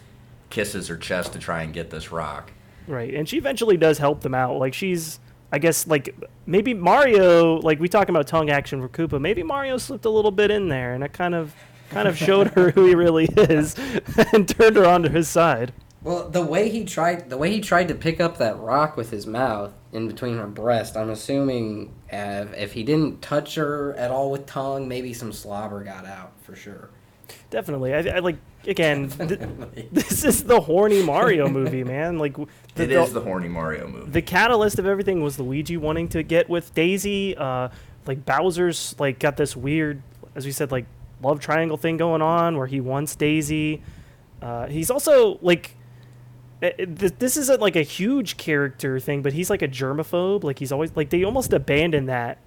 [0.51, 2.51] kisses her chest to try and get this rock.
[2.85, 4.59] Right, and she eventually does help them out.
[4.59, 5.19] Like she's,
[5.51, 7.55] I guess, like maybe Mario.
[7.61, 9.19] Like we talking about tongue action for Koopa.
[9.19, 11.55] Maybe Mario slipped a little bit in there, and it kind of,
[11.89, 13.75] kind of showed her who he really is,
[14.33, 15.73] and turned her onto his side.
[16.03, 19.09] Well, the way he tried, the way he tried to pick up that rock with
[19.09, 24.11] his mouth in between her breast, I'm assuming uh, if he didn't touch her at
[24.11, 26.89] all with tongue, maybe some slobber got out for sure.
[27.49, 29.09] Definitely, I, I like again.
[29.09, 29.39] Th-
[29.91, 32.17] this is the horny Mario movie, man.
[32.19, 32.35] Like
[32.75, 34.09] the, It is the horny Mario movie.
[34.09, 37.35] the catalyst of everything was Luigi wanting to get with Daisy.
[37.37, 37.69] Uh,
[38.05, 40.01] like Bowser's like got this weird,
[40.35, 40.85] as we said, like
[41.21, 43.81] love triangle thing going on where he wants Daisy.
[44.41, 45.75] Uh, he's also like.
[46.61, 50.43] Eh, th- This isn't like a huge character thing, but he's like a germaphobe.
[50.43, 52.39] Like he's always like they almost abandon that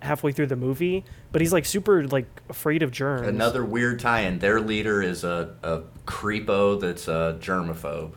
[0.00, 3.26] halfway through the movie, but he's like super like afraid of germs.
[3.26, 4.38] Another weird tie-in.
[4.38, 8.12] Their leader is a, a creepo that's a germaphobe.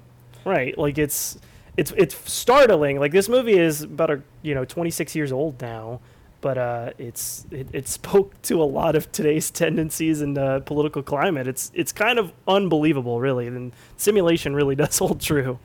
[0.45, 0.77] Right.
[0.77, 1.39] Like it's
[1.77, 2.99] it's it's startling.
[2.99, 6.01] Like this movie is about a you know 26 years old now,
[6.41, 11.01] but uh, it's it, it spoke to a lot of today's tendencies and uh, political
[11.03, 11.47] climate.
[11.47, 13.47] It's it's kind of unbelievable, really.
[13.47, 15.59] And simulation really does hold true.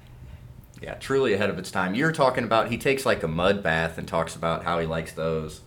[0.82, 1.94] Yeah, truly ahead of its time.
[1.94, 5.12] You're talking about he takes like a mud bath and talks about how he likes
[5.12, 5.62] those.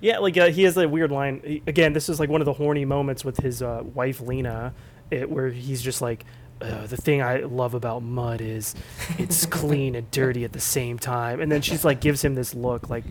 [0.00, 1.40] Yeah, like uh, he has a weird line.
[1.44, 4.72] He- Again, this is like one of the horny moments with his uh, wife Lena,
[5.10, 6.24] it, where he's just like,
[6.62, 8.74] uh, "The thing I love about mud is
[9.18, 12.54] it's clean and dirty at the same time." And then she's like, gives him this
[12.54, 13.04] look, like,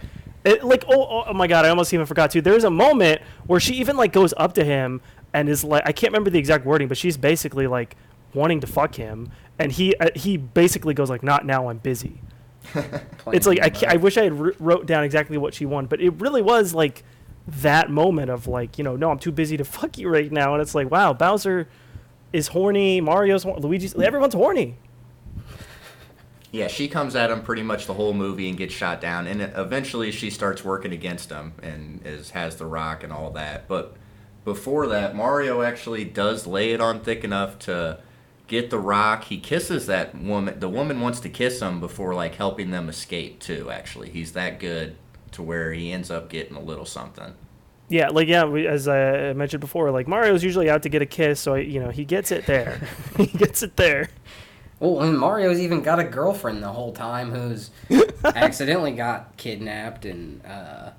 [0.47, 2.41] it, like, oh, oh, oh my god, I almost even forgot to.
[2.41, 5.01] There's a moment where she even like goes up to him
[5.33, 7.95] and is like, I can't remember the exact wording, but she's basically like
[8.33, 9.29] wanting to fuck him,
[9.59, 12.21] and he uh, he basically goes like, "Not now, I'm busy."
[13.27, 16.01] it's like I, I wish I had wr- wrote down exactly what she wanted, but
[16.01, 17.03] it really was like
[17.47, 20.53] that moment of like you know no I'm too busy to fuck you right now,
[20.53, 21.67] and it's like wow Bowser
[22.33, 24.77] is horny, Mario's hor- Luigi's everyone's horny.
[26.51, 29.41] Yeah, she comes at him pretty much the whole movie and gets shot down, and
[29.41, 33.67] eventually she starts working against him and is has the rock and all that.
[33.67, 33.95] But
[34.45, 37.99] before that, Mario actually does lay it on thick enough to
[38.47, 39.25] get the rock.
[39.25, 40.59] He kisses that woman.
[40.59, 43.69] The woman wants to kiss him before like helping them escape too.
[43.69, 44.95] Actually, he's that good
[45.31, 47.33] to where he ends up getting a little something.
[47.89, 51.05] Yeah, like yeah, we, as I mentioned before, like Mario's usually out to get a
[51.05, 54.09] kiss, so you know he gets it there, he gets it there.
[54.79, 57.71] Well, and Mario's even got a girlfriend the whole time who's
[58.23, 60.91] accidentally got kidnapped, and uh,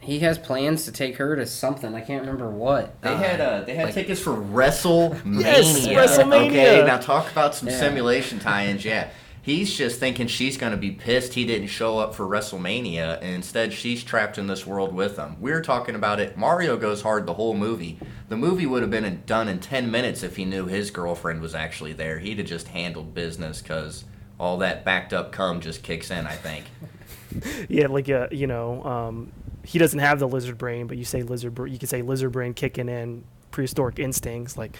[0.00, 1.94] he has plans to take her to something.
[1.94, 3.00] I can't remember what.
[3.02, 5.40] They had uh, they had like- tickets for WrestleMania.
[5.42, 6.46] Yes, WrestleMania.
[6.48, 7.78] Okay, now talk about some Yeah.
[7.78, 8.84] simulation tie-ins.
[8.84, 9.08] Yeah,
[9.44, 13.72] he's just thinking she's gonna be pissed he didn't show up for WrestleMania, and instead
[13.72, 15.36] she's trapped in this world with him.
[15.38, 16.36] We're talking about it.
[16.36, 17.98] Mario goes hard the whole movie.
[18.28, 21.54] The movie would have been done in ten minutes if he knew his girlfriend was
[21.54, 22.18] actually there.
[22.18, 24.04] He'd have just handled business because
[24.40, 26.26] all that backed up cum just kicks in.
[26.26, 26.64] I think.
[27.68, 29.32] Yeah, like uh, you know, um,
[29.64, 32.54] he doesn't have the lizard brain, but you say lizard, you could say lizard brain
[32.54, 34.56] kicking in prehistoric instincts.
[34.56, 34.76] Like,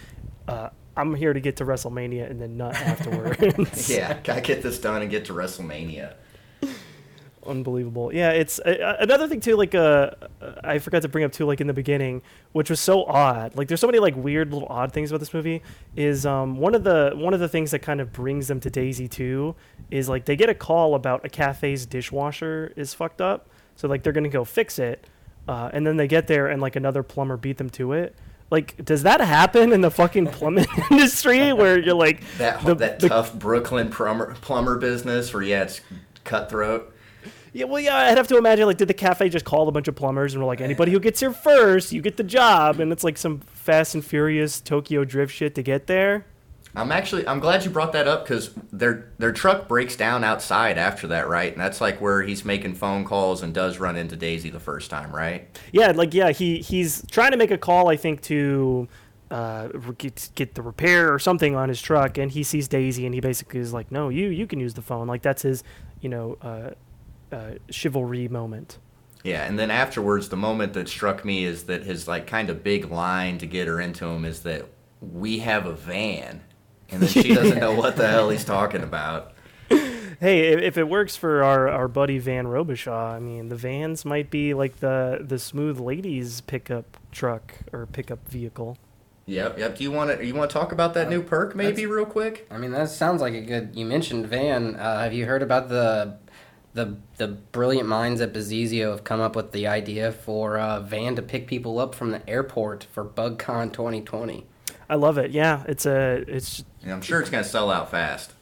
[0.46, 3.88] uh, I'm here to get to WrestleMania and then nut afterwards.
[3.94, 6.14] Yeah, gotta get this done and get to WrestleMania.
[7.46, 8.12] unbelievable.
[8.14, 9.56] Yeah, it's uh, uh, another thing too.
[9.56, 12.80] Like, uh, uh, I forgot to bring up too, like in the beginning, which was
[12.80, 13.54] so odd.
[13.56, 15.62] Like, there's so many like weird little odd things about this movie.
[15.96, 18.70] Is um one of the one of the things that kind of brings them to
[18.70, 19.54] Daisy too
[19.90, 24.02] is like they get a call about a cafe's dishwasher is fucked up, so like
[24.02, 25.06] they're gonna go fix it,
[25.48, 28.14] uh, and then they get there and like another plumber beat them to it.
[28.50, 33.00] Like, does that happen in the fucking plumbing industry where you're like That the- that
[33.00, 35.80] the- tough Brooklyn plumber plumber business where yeah, it's
[36.24, 36.90] cutthroat.
[37.52, 39.86] Yeah, well, yeah, I'd have to imagine like, did the cafe just call a bunch
[39.86, 42.90] of plumbers and were like, anybody who gets here first, you get the job, and
[42.90, 46.26] it's like some Fast and Furious Tokyo Drift shit to get there.
[46.76, 50.76] I'm actually I'm glad you brought that up because their their truck breaks down outside
[50.76, 51.52] after that, right?
[51.52, 54.90] And that's like where he's making phone calls and does run into Daisy the first
[54.90, 55.48] time, right?
[55.72, 58.88] Yeah, like yeah, he he's trying to make a call, I think, to
[59.30, 63.14] uh, get get the repair or something on his truck, and he sees Daisy, and
[63.14, 65.62] he basically is like, no, you you can use the phone, like that's his,
[66.00, 66.70] you know, uh,
[67.32, 68.78] uh, chivalry moment.
[69.22, 72.62] Yeah, and then afterwards, the moment that struck me is that his like kind of
[72.62, 74.66] big line to get her into him is that
[75.00, 76.42] we have a van,
[76.90, 79.32] and then she doesn't know what the hell he's talking about.
[80.20, 84.04] Hey, if, if it works for our, our buddy Van Robichaud, I mean, the vans
[84.04, 88.78] might be like the the smooth ladies pickup truck or pickup vehicle.
[89.26, 89.76] Yep, yep.
[89.76, 92.46] Do you want to you want to talk about that new perk maybe real quick?
[92.50, 93.70] I mean, that sounds like a good.
[93.74, 94.76] You mentioned Van.
[94.76, 96.18] Uh, have you heard about the
[96.74, 101.16] the the brilliant minds at Bezizio have come up with the idea for a van
[101.16, 104.46] to pick people up from the airport for BugCon 2020.
[104.88, 105.30] I love it.
[105.30, 108.32] Yeah, it's a it's And I'm sure it's gonna sell out fast.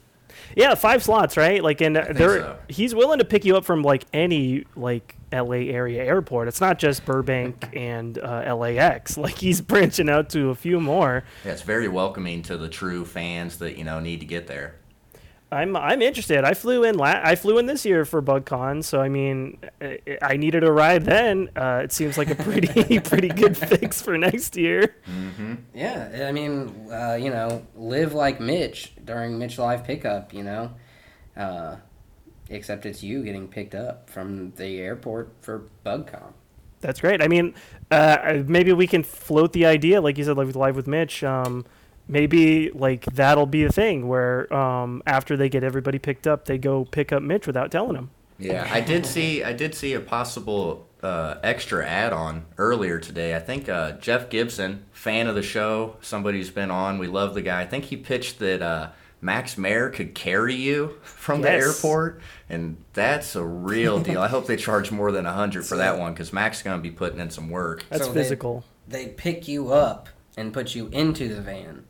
[0.57, 2.59] yeah five slots right like and there, so.
[2.69, 6.49] he's willing to pick you up from like any like LA area airport.
[6.49, 9.17] It's not just Burbank and uh, LAX.
[9.17, 11.25] Like he's branching out to a few more.
[11.45, 14.75] Yeah, it's very welcoming to the true fans that you know need to get there.
[15.53, 16.45] I'm I'm interested.
[16.45, 19.99] I flew in la- I flew in this year for BugCon, so I mean, I,
[20.23, 21.51] I needed a ride then.
[21.55, 24.97] Uh, it seems like a pretty pretty good fix for next year.
[25.75, 30.73] Yeah, I mean, uh, you know, live like Mitch during Mitch Live pickup, you know.
[31.37, 31.77] Uh,
[32.49, 36.33] except it's you getting picked up from the airport for BugCon.
[36.81, 37.23] That's great.
[37.23, 37.55] I mean,
[37.91, 41.23] uh, maybe we can float the idea, like you said, like with live with Mitch.
[41.23, 41.65] Um,
[42.09, 46.59] maybe like that'll be a thing where um, after they get everybody picked up, they
[46.59, 48.11] go pick up Mitch without telling him.
[48.39, 53.37] Yeah, I did see I did see a possible uh, extra add-on earlier today.
[53.37, 56.99] I think uh, Jeff Gibson, fan of the show, somebody who's been on.
[56.99, 57.61] We love the guy.
[57.61, 58.91] I think he pitched that uh,
[59.21, 64.21] Max Mayer could carry you from the airport, and that's a real deal.
[64.21, 66.83] I hope they charge more than a hundred for that one because Max is gonna
[66.83, 67.85] be putting in some work.
[67.91, 68.65] That's So they- physical.
[68.89, 71.85] They pick you up and put you into the van.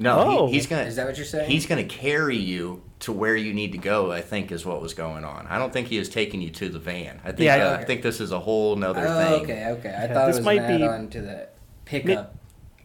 [0.00, 0.46] No, Oh.
[0.46, 0.82] he, he's gonna.
[0.82, 1.50] Is that what you're saying?
[1.50, 4.10] He's gonna carry you to where you need to go.
[4.10, 5.46] I think is what was going on.
[5.48, 7.20] I don't think he is taking you to the van.
[7.22, 7.40] I think.
[7.40, 9.42] Yeah, uh, I- I think this is a whole nother Oh, thing.
[9.44, 9.88] okay, okay.
[9.90, 11.48] I Yeah, thought this it was might an be- add-on to the
[11.84, 12.34] pickup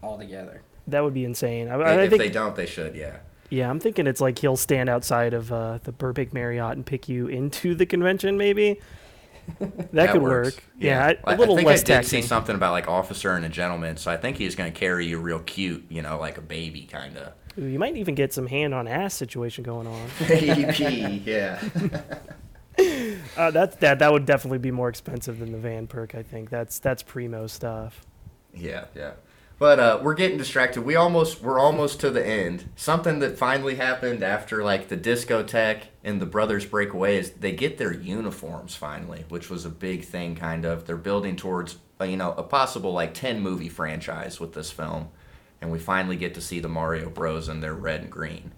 [0.02, 0.62] altogether.
[0.88, 1.68] That would be insane.
[1.68, 2.94] I, If, I if think they don't, they should.
[2.94, 3.16] Yeah.
[3.48, 7.08] Yeah, I'm thinking it's like he'll stand outside of uh, the Burbank Marriott and pick
[7.08, 8.80] you into the convention, maybe.
[9.92, 10.56] That, could works.
[10.56, 10.64] work.
[10.78, 12.22] Yeah, I, a little I think less I did taxing.
[12.22, 15.06] see something about like officer and a gentleman, so I think he's going to carry
[15.06, 17.32] you real cute, you know, like a baby kind of.
[17.56, 20.08] You might even get some hand on ass situation going on.
[20.28, 21.62] Baby, yeah.
[23.38, 26.14] Uh, that that that would definitely be more expensive than the van perk.
[26.14, 28.02] I think that's that's primo stuff.
[28.54, 29.12] Yeah, yeah.
[29.58, 30.82] But uh, we're getting distracted.
[30.82, 32.68] We almost we're almost to the end.
[32.76, 37.52] Something that finally happened after like the discotheque and the brothers break away is they
[37.52, 40.36] get their uniforms finally, which was a big thing.
[40.36, 44.70] Kind of, they're building towards you know a possible like ten movie franchise with this
[44.70, 45.08] film,
[45.62, 48.52] and we finally get to see the Mario Bros in their red and green.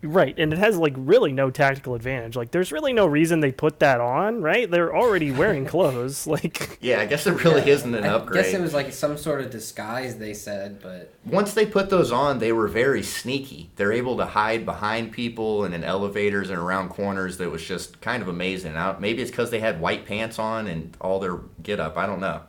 [0.00, 2.36] Right, and it has like really no tactical advantage.
[2.36, 4.42] Like, there's really no reason they put that on.
[4.42, 6.24] Right, they're already wearing clothes.
[6.26, 8.40] Like, Yeah, I guess it really isn't an I upgrade.
[8.40, 11.90] I guess it was like some sort of disguise, they said, but Once they put
[11.90, 13.72] those on, they were very sneaky.
[13.74, 17.38] They're able to hide behind people and in elevators and around corners.
[17.38, 18.76] That was just kind of amazing.
[18.76, 21.96] I, maybe it's because they had white pants on and all their get up.
[21.98, 22.42] I don't know.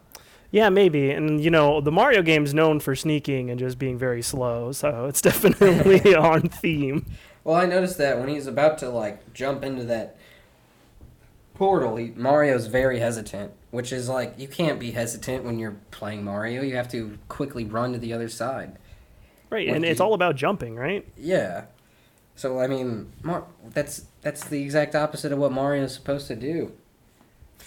[0.52, 1.12] yeah, maybe.
[1.12, 5.06] And you know, the Mario game's known for sneaking and just being very slow, so
[5.06, 7.06] it's definitely on theme.
[7.50, 10.16] Well, I noticed that when he's about to like jump into that
[11.56, 16.24] portal, he, Mario's very hesitant, which is like you can't be hesitant when you're playing
[16.24, 16.62] Mario.
[16.62, 18.78] You have to quickly run to the other side.
[19.50, 21.08] Right, Like and it's all about jumping, right?
[21.18, 21.66] Yeah.
[22.36, 26.74] So I mean, Mar- that's that's the exact opposite of what Mario's supposed to do.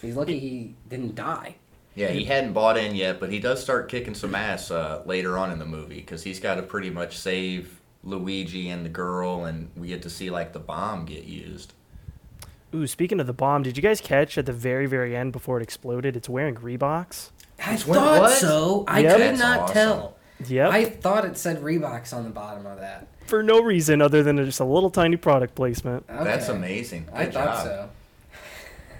[0.00, 1.56] He's lucky he didn't die.
[1.96, 5.36] Yeah, he hadn't bought in yet, but he does start kicking some ass uh, later
[5.36, 9.44] on in the movie because he's got to pretty much save Luigi and the girl,
[9.44, 11.72] and we get to see like the bomb get used.
[12.74, 15.58] Ooh, speaking of the bomb, did you guys catch at the very, very end before
[15.60, 16.16] it exploded?
[16.16, 17.30] It's wearing Reeboks.
[17.64, 18.38] I It's what- thought what?
[18.38, 18.84] so.
[18.88, 19.12] I Yep.
[19.12, 19.74] could That's not awesome.
[19.74, 20.16] tell.
[20.48, 20.70] Yep.
[20.72, 23.06] I thought it said Reeboks on the bottom of that.
[23.26, 26.06] For no reason other than just a little tiny product placement.
[26.08, 26.58] That's Okay.
[26.58, 27.06] amazing.
[27.12, 27.88] I Good thought so.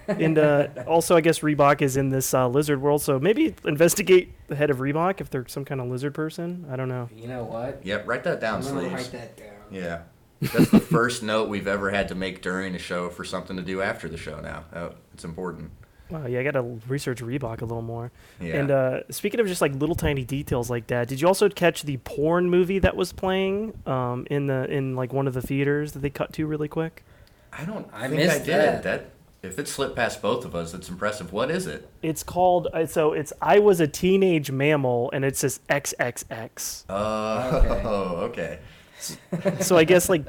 [0.08, 4.32] And uh, also, I guess Reebok is in this uh, lizard world, so maybe investigate
[4.48, 6.66] the head of Reebok if they're some kind of lizard person.
[6.70, 7.08] I don't know.
[7.14, 7.84] You know what?
[7.84, 8.92] Yep, write that down, I'm sleeves.
[8.92, 9.46] write that down.
[9.70, 10.02] Yeah.
[10.40, 13.62] That's the first note we've ever had to make during a show for something to
[13.62, 14.64] do after the show now.
[14.74, 15.70] Oh, it's important.
[16.10, 18.10] Wow, yeah, I got to research Reebok a little more.
[18.40, 18.56] Yeah.
[18.56, 21.84] And uh, speaking of just like little tiny details like that, did you also catch
[21.84, 25.92] the porn movie that was playing um, in the in like one of the theaters
[25.92, 27.04] that they cut to really quick?
[27.52, 28.54] I don't I think I missed did.
[28.54, 28.82] that.
[28.82, 29.10] That.
[29.42, 31.32] If it slipped past both of us, it's impressive.
[31.32, 31.88] What is it?
[32.00, 36.84] It's called uh, so it's I was a teenage mammal and it says XXX.
[36.88, 38.60] Oh, okay.
[39.60, 40.24] so I guess like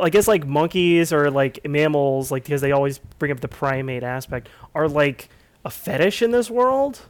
[0.00, 4.02] I guess like monkeys or like mammals like because they always bring up the primate
[4.02, 5.28] aspect are like
[5.64, 7.02] a fetish in this world.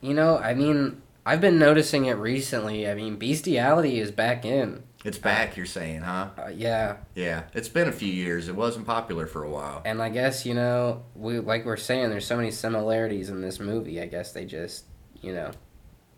[0.00, 2.88] You know, I mean, I've been noticing it recently.
[2.88, 4.82] I mean, bestiality is back in.
[5.08, 6.28] It's back, you're saying, huh?
[6.36, 7.44] Uh, yeah, Yeah.
[7.54, 8.46] It's been a few years.
[8.46, 9.80] It wasn't popular for a while.
[9.86, 13.58] and I guess you know, we like we're saying, there's so many similarities in this
[13.58, 14.02] movie.
[14.02, 14.84] I guess they just,
[15.22, 15.50] you know,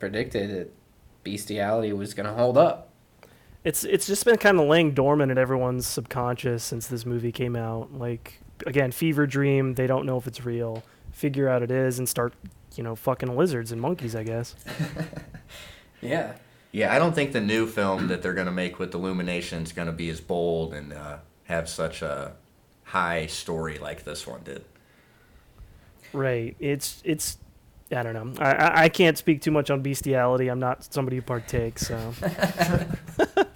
[0.01, 0.75] predicted that
[1.23, 2.91] bestiality was gonna hold up.
[3.63, 7.55] It's it's just been kind of laying dormant in everyone's subconscious since this movie came
[7.55, 7.93] out.
[7.93, 9.75] Like again fever dream.
[9.75, 10.83] They don't know if it's real.
[11.13, 12.35] Figure out it is and start
[12.75, 14.17] you know fucking lizards and monkeys.
[14.17, 14.57] I guess.
[16.03, 16.33] Yeah.
[16.73, 19.93] Yeah, I don't think the new film that they're gonna make with Illumination is gonna
[19.93, 22.33] be as bold and uh, have such a
[22.85, 24.65] high story like this one did.
[26.13, 26.57] Right.
[26.59, 27.39] It's it's.
[27.93, 28.45] I don't know.
[28.45, 30.49] I, I can't speak too much on bestiality.
[30.49, 31.89] I'm not somebody who partakes.
[31.89, 32.15] So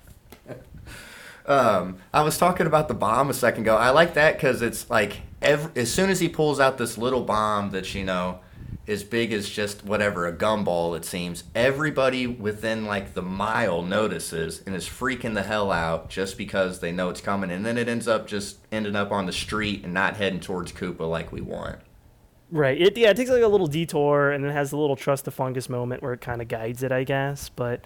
[1.47, 3.77] Um, I was talking about the bomb a second ago.
[3.77, 7.21] I like that because it's like ev as soon as he pulls out this little
[7.23, 8.39] bomb that you know
[8.87, 14.63] as big as just whatever a gumball it seems, everybody within like the mile notices
[14.67, 17.89] and is freaking the hell out just because they know it's coming, and then it
[17.89, 21.41] ends up just ending up on the street and not heading towards Koopa like we
[21.41, 21.79] want.
[22.51, 22.81] right.
[22.81, 23.11] It yeah.
[23.11, 26.03] It takes like a little detour and then has a little trust the fungus moment
[26.03, 26.93] where it kind of guides it.
[26.93, 27.85] I guess, but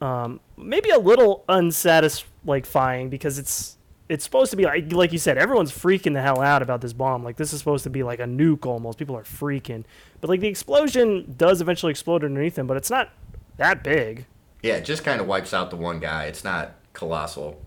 [0.00, 3.77] um, maybe a little unsatisfying because it's
[4.08, 6.92] it's supposed to be like like you said, everyone's freaking the hell out about this
[6.92, 7.22] bomb.
[7.22, 8.98] Like this is supposed to be like a nuke almost.
[8.98, 9.84] People are freaking.
[10.20, 13.10] But like the explosion does eventually explode underneath him, but it's not
[13.58, 14.26] that big.
[14.62, 16.24] Yeah, it just kind of wipes out the one guy.
[16.24, 17.60] It's not colossal.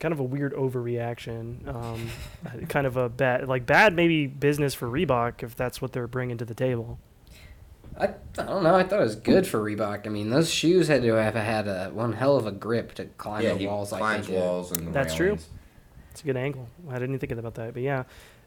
[0.00, 1.66] Kind of a weird overreaction.
[1.72, 2.10] Um,
[2.68, 6.36] kind of a bad like bad maybe business for Reebok if that's what they're bringing
[6.38, 6.98] to the table.
[7.98, 8.74] I, I don't know.
[8.74, 10.06] I thought it was good for Reebok.
[10.06, 13.04] I mean, those shoes had to have had a one hell of a grip to
[13.04, 14.40] climb yeah, the he walls like climbs they did.
[14.40, 15.38] walls and That's true.
[16.10, 16.68] It's a good angle.
[16.90, 18.04] I didn't think about that, but yeah.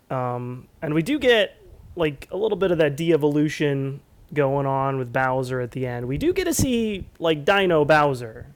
[0.10, 1.56] Um, and we do get
[1.96, 4.02] like a little bit of that de-evolution
[4.34, 6.08] going on with Bowser at the end.
[6.08, 8.48] We do get to see like Dino Bowser.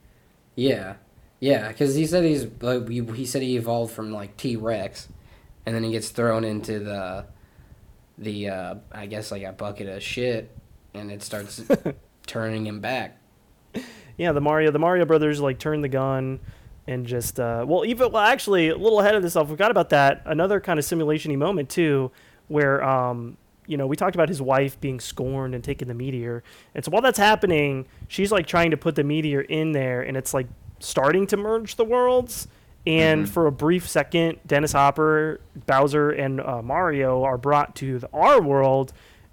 [0.54, 0.94] Yeah,
[1.40, 1.68] yeah.
[1.68, 5.08] Because he said he's like he, he said he evolved from like T Rex,
[5.64, 7.24] and then he gets thrown into the
[8.18, 10.50] the uh, I guess like a bucket of shit,
[10.94, 11.62] and it starts
[12.26, 13.18] turning him back.
[14.16, 16.40] Yeah, the Mario the Mario brothers like turn the gun
[16.86, 19.90] and just uh, well even well actually a little ahead of this, I forgot about
[19.90, 20.22] that.
[20.26, 22.10] Another kind of simulation-y moment too,
[22.48, 23.36] where um
[23.66, 26.42] you know we talked about his wife being scorned and taking the meteor,
[26.74, 30.16] and so while that's happening, she's like trying to put the meteor in there, and
[30.16, 30.46] it's like
[30.78, 32.48] starting to merge the worlds.
[32.84, 38.08] And for a brief second, Dennis Hopper, Bowser, and uh, Mario are brought to the,
[38.12, 38.92] our world,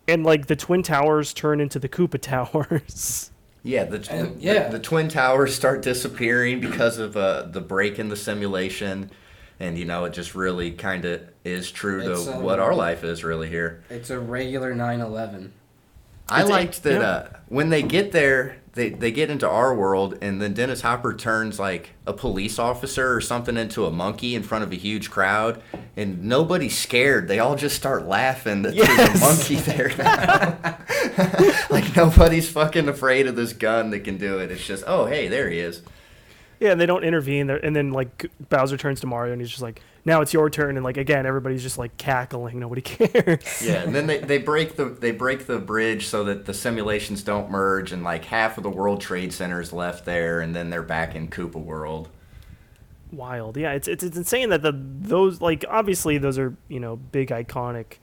[0.10, 3.32] and like the Twin Towers turn into the Koopa Towers.
[3.64, 4.70] Yeah, the, And- the, yeah.
[4.70, 9.12] the twin towers start disappearing because of uh, the break in the simulation,
[9.60, 12.74] and you know it just really kind of is true to It's, um, what our
[12.74, 13.84] life is really here.
[13.90, 15.50] It's a regular 9/11.
[16.30, 17.08] I It's a- liked that yeah.
[17.10, 21.14] uh, when they get there, they they get into our world, and then Dennis Hopper
[21.14, 25.12] turns like a police officer or something into a monkey in front of a huge
[25.12, 25.62] crowd,
[25.98, 27.28] and nobody's scared.
[27.28, 30.78] They all just start laughing that there's a monkey there now.
[31.70, 34.50] like nobody's fucking afraid of this gun that can do it.
[34.50, 35.82] It's just, oh hey, there he is.
[36.60, 37.48] Yeah, and they don't intervene.
[37.48, 40.50] They're, and then like Bowser turns to Mario and he's just like, "Now it's your
[40.50, 42.60] turn." And like again, everybody's just like cackling.
[42.60, 43.62] Nobody cares.
[43.66, 47.24] Yeah, and then they, they break the they break the bridge so that the simulations
[47.24, 50.70] don't merge, and like half of the World Trade Center is left there, and then
[50.70, 52.10] they're back in Koopa World.
[53.12, 53.56] Wild.
[53.56, 57.30] Yeah, it's, it's it's insane that the those like obviously those are you know big
[57.30, 58.00] iconic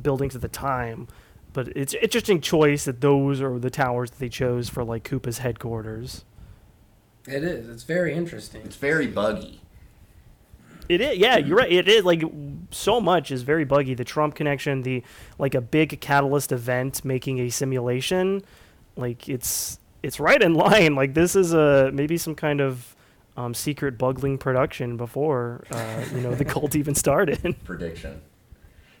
[0.00, 1.08] buildings at the time,
[1.52, 5.38] but it's interesting choice that those are the towers that they chose for like Koopa's
[5.38, 6.24] headquarters.
[7.28, 7.68] It is.
[7.68, 8.62] It's very interesting.
[8.64, 9.60] It's very buggy.
[10.88, 11.70] It is, yeah, you're right.
[11.72, 12.22] It is like
[12.70, 13.94] so much is very buggy.
[13.94, 15.02] The Trump connection, the
[15.38, 18.42] like a big catalyst event making a simulation,
[18.96, 20.94] like it's it's right in line.
[20.94, 22.94] Like this is a maybe some kind of
[23.36, 27.56] um, secret bugling production before uh, you know the cult even started.
[27.64, 28.22] prediction.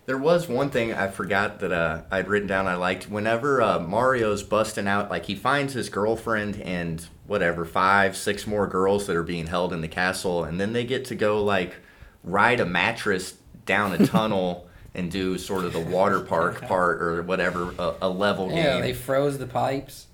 [0.06, 3.10] There was one thing I forgot that uh, I'd written down I liked.
[3.10, 8.66] Whenever uh, Mario's busting out, like he finds his girlfriend and whatever, five, six more
[8.66, 11.76] girls that are being held in the castle, and then they get to go like
[12.24, 17.22] ride a mattress down a tunnel and do sort of the water park part or
[17.22, 18.82] whatever, a, a level Yeah, game.
[18.82, 20.06] they froze the pipes.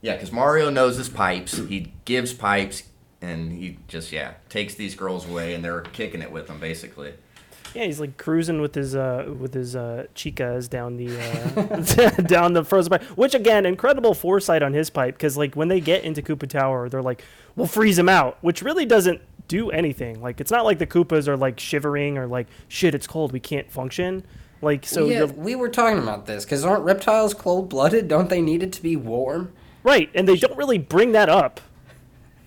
[0.00, 1.56] Yeah, because Mario knows his pipes.
[1.56, 2.82] He gives pipes,
[3.20, 7.14] and he just yeah takes these girls away, and they're kicking it with them basically.
[7.74, 12.52] Yeah, he's like cruising with his uh, with his uh, chicas down the uh, down
[12.52, 13.02] the frozen pipe.
[13.16, 16.88] Which again, incredible foresight on his pipe because like when they get into Koopa Tower,
[16.88, 17.22] they're like,
[17.56, 20.20] "We'll freeze him out," which really doesn't do anything.
[20.20, 23.40] Like it's not like the Koopas are like shivering or like, "Shit, it's cold, we
[23.40, 24.24] can't function."
[24.62, 28.06] Like so, yeah, we were talking about this because aren't reptiles cold blooded?
[28.06, 29.52] Don't they need it to be warm?
[29.82, 31.60] right, and they don't really bring that up.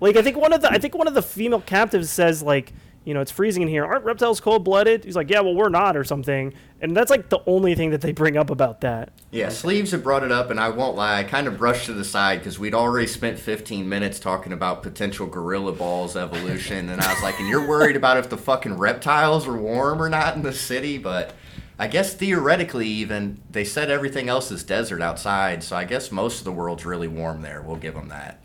[0.00, 2.72] like I think one of the I think one of the female captives says like,
[3.08, 3.86] you know, it's freezing in here.
[3.86, 5.02] Aren't reptiles cold blooded?
[5.02, 6.52] He's like, yeah, well, we're not, or something.
[6.82, 9.12] And that's like the only thing that they bring up about that.
[9.30, 11.94] Yeah, Sleeves had brought it up, and I won't lie, I kind of brushed to
[11.94, 17.00] the side because we'd already spent 15 minutes talking about potential gorilla balls evolution, and
[17.00, 20.36] I was like, and you're worried about if the fucking reptiles are warm or not
[20.36, 21.34] in the city, but
[21.78, 26.40] I guess theoretically, even, they said everything else is desert outside, so I guess most
[26.40, 27.62] of the world's really warm there.
[27.62, 28.42] We'll give them that.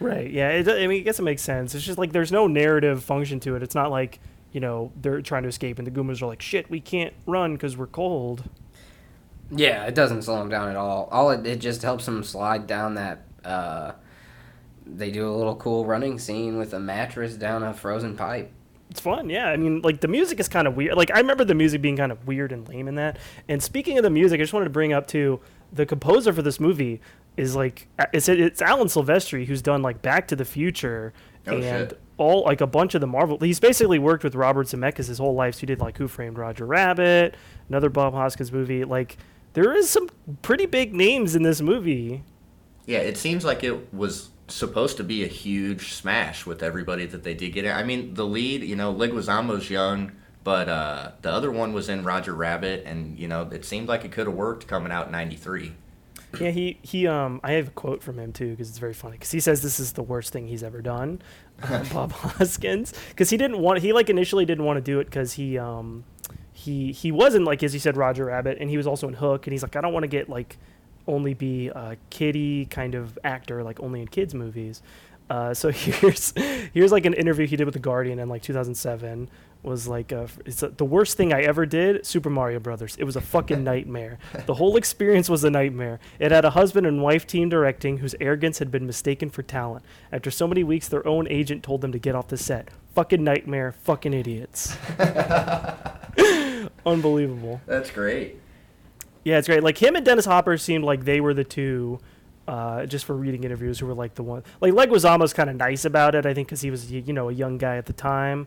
[0.00, 0.30] Right.
[0.30, 0.50] Yeah.
[0.50, 1.74] It, I mean, I guess it makes sense.
[1.74, 3.62] It's just like there's no narrative function to it.
[3.62, 4.20] It's not like
[4.52, 7.54] you know they're trying to escape and the Goombas are like, shit, we can't run
[7.54, 8.44] because we're cold.
[9.50, 11.08] Yeah, it doesn't slow them down at all.
[11.12, 13.22] All it, it just helps them slide down that.
[13.44, 13.92] Uh,
[14.86, 18.50] they do a little cool running scene with a mattress down a frozen pipe.
[18.90, 19.48] It's fun, yeah.
[19.48, 20.96] I mean, like the music is kind of weird.
[20.96, 23.18] Like I remember the music being kind of weird and lame in that.
[23.48, 25.40] And speaking of the music, I just wanted to bring up too
[25.74, 27.00] the composer for this movie
[27.36, 31.12] is like it's it's Alan Silvestri who's done like Back to the Future
[31.46, 32.00] Oh, and shit.
[32.16, 33.36] all like a bunch of the Marvel.
[33.38, 35.56] He's basically worked with Robert Zemeckis his whole life.
[35.56, 37.34] So he did like Who Framed Roger Rabbit,
[37.68, 38.84] another Bob Hoskins movie.
[38.84, 39.18] Like
[39.52, 40.08] there is some
[40.42, 42.22] pretty big names in this movie.
[42.86, 47.22] Yeah, it seems like it was supposed to be a huge smash with everybody that
[47.24, 47.72] they did get in.
[47.72, 50.12] I mean, the lead, you know, Leguizamo's young,
[50.44, 54.04] but uh, the other one was in Roger Rabbit, and you know, it seemed like
[54.04, 55.72] it could have worked coming out in '93.
[56.40, 59.12] Yeah, he he um I have a quote from him too because it's very funny
[59.12, 61.22] because he says this is the worst thing he's ever done,
[61.62, 65.04] uh, Bob Hoskins, because he didn't want he like initially didn't want to do it
[65.04, 66.04] because he um
[66.52, 69.46] he he wasn't like as you said Roger Rabbit and he was also in Hook
[69.46, 70.58] and he's like I don't want to get like
[71.06, 74.82] only be a kiddie kind of actor like only in kids movies.
[75.30, 76.32] Uh, so here's
[76.72, 79.30] here's like an interview he did with the Guardian in like 2007
[79.64, 82.96] was like uh it's uh the worst thing I ever did Super Mario Brothers.
[82.96, 84.18] It was a fucking nightmare.
[84.46, 86.00] The whole experience was a nightmare.
[86.18, 89.84] It had a husband and wife team directing whose arrogance had been mistaken for talent.
[90.12, 92.68] After so many weeks, their own agent told them to get off the set.
[92.94, 93.72] Fucking nightmare.
[93.72, 94.76] Fucking idiots.
[96.86, 97.60] Unbelievable.
[97.66, 98.40] That's great.
[99.24, 99.62] Yeah, it's great.
[99.62, 101.98] Like him and Dennis Hopper seemed like they were the two.
[102.46, 104.42] Uh, just for reading interviews, who were like the one.
[104.60, 107.32] Like Leguizamo's kind of nice about it, I think, because he was you know a
[107.32, 108.46] young guy at the time.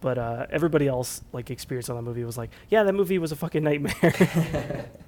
[0.00, 3.32] But uh, everybody else like experience on that movie was like, yeah, that movie was
[3.32, 4.86] a fucking nightmare.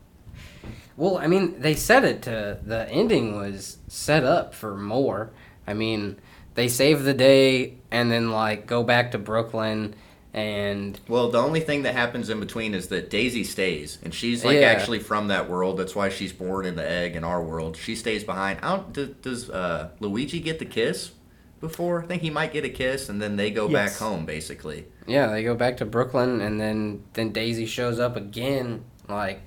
[0.97, 5.31] Well, I mean, they said it to the ending was set up for more.
[5.65, 6.17] I mean,
[6.55, 9.95] they save the day and then like go back to Brooklyn
[10.35, 14.45] and Well, the only thing that happens in between is that Daisy stays, and she's
[14.45, 14.67] like Yeah.
[14.67, 15.79] actually from that world.
[15.79, 17.77] That's why she's born in the egg in our world.
[17.77, 18.59] She stays behind.
[18.63, 21.13] I don't, does, does uh, Luigi get the kiss
[21.61, 22.03] before?
[22.03, 24.87] I think he might get a kiss, and then they go back home basically.
[25.07, 29.41] yeah, they go back to Brooklyn and then then Daisy shows up again like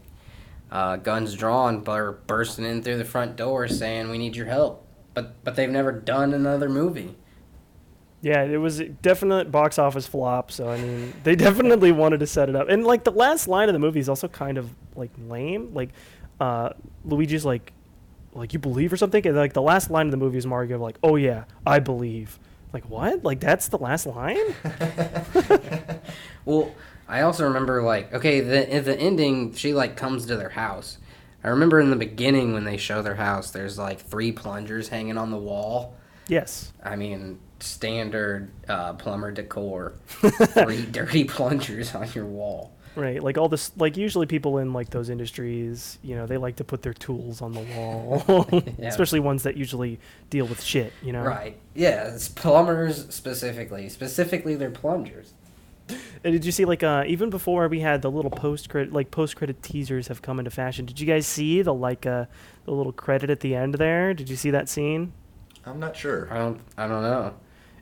[0.71, 4.85] uh, guns drawn, bur- bursting in through the front door saying we need your help.
[5.13, 7.15] But but they've never done another movie.
[8.23, 10.51] Yeah, it was a definite box office flop.
[10.51, 13.67] So I mean, they definitely wanted to set it up, and like the last line
[13.67, 15.73] of the movie is also kind of like lame.
[15.73, 15.89] Like,
[16.39, 16.69] uh,
[17.03, 17.73] Luigi's like,
[18.33, 20.79] like you believe or something, and like the last line of the movie is Mario
[20.79, 22.39] like, "Oh yeah, I believe."
[22.73, 23.23] Like what?
[23.23, 24.37] Like that's the last line?
[26.45, 26.73] Well,
[27.07, 30.97] I also remember like okay, the the ending she like comes to their house.
[31.43, 35.17] I remember in the beginning when they show their house, there's like three plungers hanging
[35.17, 35.95] on the wall.
[36.27, 36.71] yes.
[36.83, 39.93] I mean, standard uh, plumber decor.
[40.07, 42.73] three dirty plungers on your wall.
[42.95, 46.57] Right, like all this, like usually people in like those industries, you know, they like
[46.57, 48.23] to put their tools on the wall,
[48.77, 48.89] Yeah.
[48.89, 51.23] especially ones that usually deal with shit, you know.
[51.23, 51.57] Right.
[51.73, 53.87] Yeah, it's plumbers specifically.
[53.89, 55.33] Specifically, they're plungers.
[56.23, 59.11] And did you see like uh even before we had the little post credit like
[59.11, 60.85] post credit teasers have come into fashion?
[60.85, 62.25] Did you guys see the like uh
[62.65, 64.13] the little credit at the end there?
[64.13, 65.11] Did you see that scene?
[65.65, 66.27] I'm not sure.
[66.31, 66.61] I don't.
[66.77, 67.33] I don't know.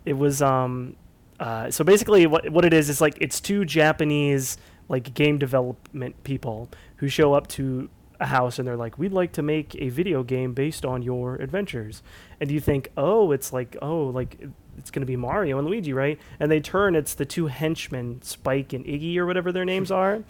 [0.06, 0.96] It was um
[1.40, 4.58] uh so basically what what it is is like it's two Japanese
[4.90, 9.32] like game development people who show up to a house and they're like we'd like
[9.32, 12.04] to make a video game based on your adventures.
[12.42, 14.48] And you think, "Oh, it's like oh, like
[14.80, 18.22] it's going to be Mario and Luigi, right?" And they turn it's the two henchmen,
[18.24, 20.24] Spike and Iggy or whatever their names are.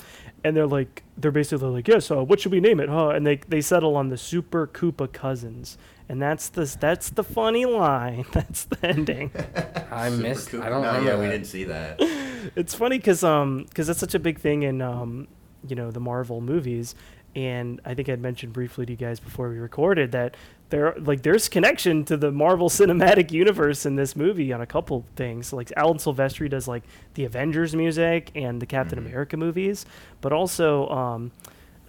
[0.43, 3.09] And they're like they're basically like, "Yes, So what should we name it?" Huh?
[3.09, 5.77] And they they settle on the Super Koopa Cousins.
[6.09, 8.25] And that's the that's the funny line.
[8.31, 9.31] That's the ending.
[9.91, 10.49] I Super missed.
[10.49, 10.63] cool.
[10.63, 11.09] I don't no, remember.
[11.11, 11.97] Yeah, we didn't see that.
[12.55, 15.27] it's funny because um because that's such a big thing in um
[15.67, 16.95] you know the Marvel movies,
[17.35, 20.35] and I think I'd mentioned briefly to you guys before we recorded that
[20.69, 25.05] there like there's connection to the Marvel Cinematic Universe in this movie on a couple
[25.15, 25.51] things.
[25.53, 26.83] Like Alan Silvestri does like
[27.15, 29.85] the Avengers music and the Captain America movies,
[30.21, 31.31] but also um.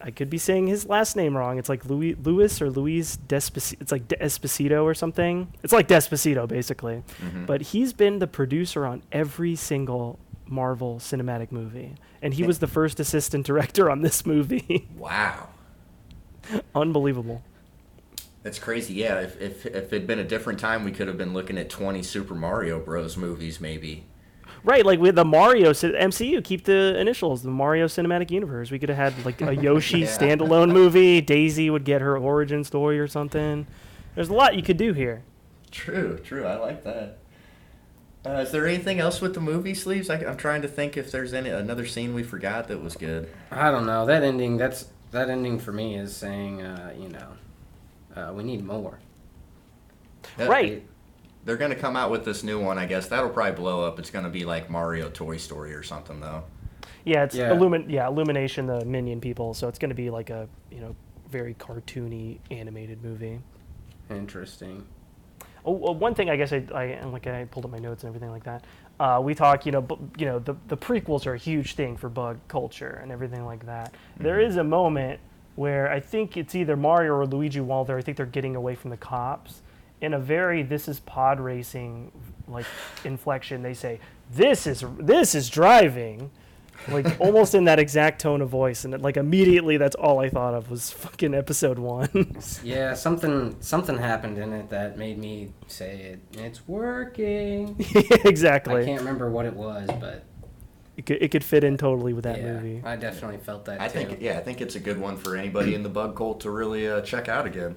[0.02, 1.58] I could be saying his last name wrong.
[1.58, 3.82] It's like Louis Louis or Luis Despacito.
[3.82, 5.52] It's like Despacito or something.
[5.62, 7.44] It's like Despacito basically Mhm.
[7.44, 12.66] but he's been the producer on every single Marvel cinematic movie, and he was the
[12.66, 14.88] first assistant director on this movie.
[14.96, 15.48] Wow.
[16.74, 17.42] Unbelievable.
[18.42, 18.94] That's crazy.
[18.94, 21.68] Yeah, if, if, if it'd been a different time, we could have been looking at
[21.68, 23.16] 20 Super Mario Bros.
[23.16, 24.04] movies, maybe.
[24.64, 28.70] Right, like with the Mario MCU, keep the initials, the Mario Cinematic Universe.
[28.70, 30.06] We could have had like a Yoshi Yeah.
[30.06, 31.20] standalone movie.
[31.20, 33.66] Daisy would get her origin story or something.
[34.14, 35.22] There's a lot you could do here.
[35.70, 36.44] True, true.
[36.46, 37.18] I like that.
[38.26, 40.10] Uh, is there anything else with the movie sleeves?
[40.10, 43.30] I, I'm trying to think if there's any another scene we forgot that was good.
[43.50, 44.04] I don't know.
[44.04, 44.58] That ending.
[44.58, 47.28] That's that ending for me is saying, uh, you know,
[48.16, 48.98] uh, we need more.
[50.38, 50.82] Uh, Right.
[51.44, 53.08] They're gonna come out with this new one, I guess.
[53.08, 53.98] That'll probably blow up.
[53.98, 56.44] It's gonna be like Mario Toy Story or something, though.
[57.04, 57.48] Yeah, it's Yeah.
[57.50, 59.54] Illumin- yeah, Illumination, the Minion people.
[59.54, 60.94] So it's going to be like a you know
[61.30, 63.40] very cartoony animated movie.
[64.10, 64.84] Interesting.
[65.64, 68.02] Oh, oh, one thing I guess I, I and like I pulled up my notes
[68.02, 68.64] and everything like that.
[68.98, 71.96] Uh, we talk, you know, bu- you know, the the prequels are a huge thing
[71.96, 73.94] for bug culture and everything like that.
[74.18, 75.20] There is a moment
[75.56, 78.74] where I think it's either Mario or Luigi while they're I think they're getting away
[78.74, 79.62] from the cops.
[80.00, 82.10] In a very this is pod racing
[82.48, 82.66] like
[83.04, 84.00] inflection, they say
[84.32, 86.30] this is this is driving,
[86.88, 90.54] like almost in that exact tone of voice, and like immediately that's all I thought
[90.54, 92.36] of was fucking episode one.
[92.64, 96.20] Yeah, something something happened in it that made me say it.
[96.38, 97.76] It's working.
[98.24, 98.82] exactly.
[98.82, 100.24] I can't remember what it was, but
[101.00, 102.82] It could, it could fit in totally with that yeah, movie.
[102.84, 104.04] I definitely felt that I too.
[104.04, 106.50] think, yeah, I think it's a good one for anybody in the bug cult to
[106.50, 107.74] really uh, check out again.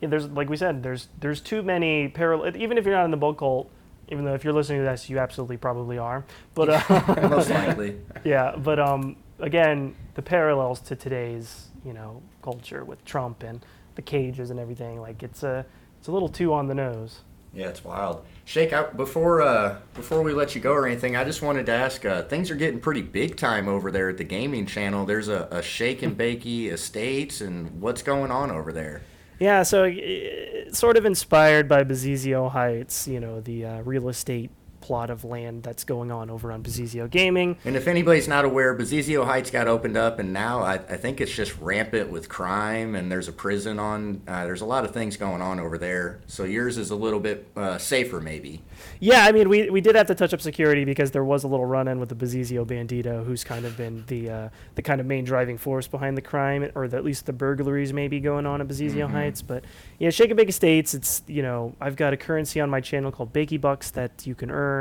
[0.00, 2.56] Yeah, there's like we said, there's there's too many parallel.
[2.56, 3.68] Even if you're not in the bug cult,
[4.06, 6.24] even though if you're listening to this, you absolutely probably are.
[6.54, 7.96] But uh, Most likely.
[8.22, 14.02] yeah, but um, again, the parallels to today's you know culture with Trump and the
[14.02, 15.66] cages and everything, like it's a
[15.98, 17.22] it's a little too on the nose.
[17.56, 18.22] Yeah, it's wild.
[18.44, 21.16] Shake out before uh, before we let you go or anything.
[21.16, 22.04] I just wanted to ask.
[22.04, 25.06] Uh, things are getting pretty big time over there at the gaming channel.
[25.06, 29.00] There's a, a ShakenBakey Estates, and what's going on over there?
[29.38, 34.50] Yeah, so uh, sort of inspired by Bezizio Heights, you know, the uh, real estate
[34.86, 37.56] plot of land that's going on over on Bezizio Gaming.
[37.64, 41.20] And if anybody's not aware, Bezizio Heights got opened up, and now I, I think
[41.20, 44.22] it's just rampant with crime, and there's a prison on.
[44.28, 46.20] Uh, there's a lot of things going on over there.
[46.28, 48.62] So yours is a little bit uh, safer, maybe.
[49.00, 51.48] Yeah, I mean, we, we did have to touch up security because there was a
[51.48, 55.00] little run in with the Bezizio Bandito, who's kind of been the uh, the kind
[55.00, 58.46] of main driving force behind the crime, or the, at least the burglaries maybe going
[58.46, 59.42] on at Bezizio Heights.
[59.42, 59.64] But
[59.98, 63.10] yeah, Shake and Bake Estates, it's, you know, I've got a currency on my channel
[63.10, 64.75] called Bakey Bucks that you can earn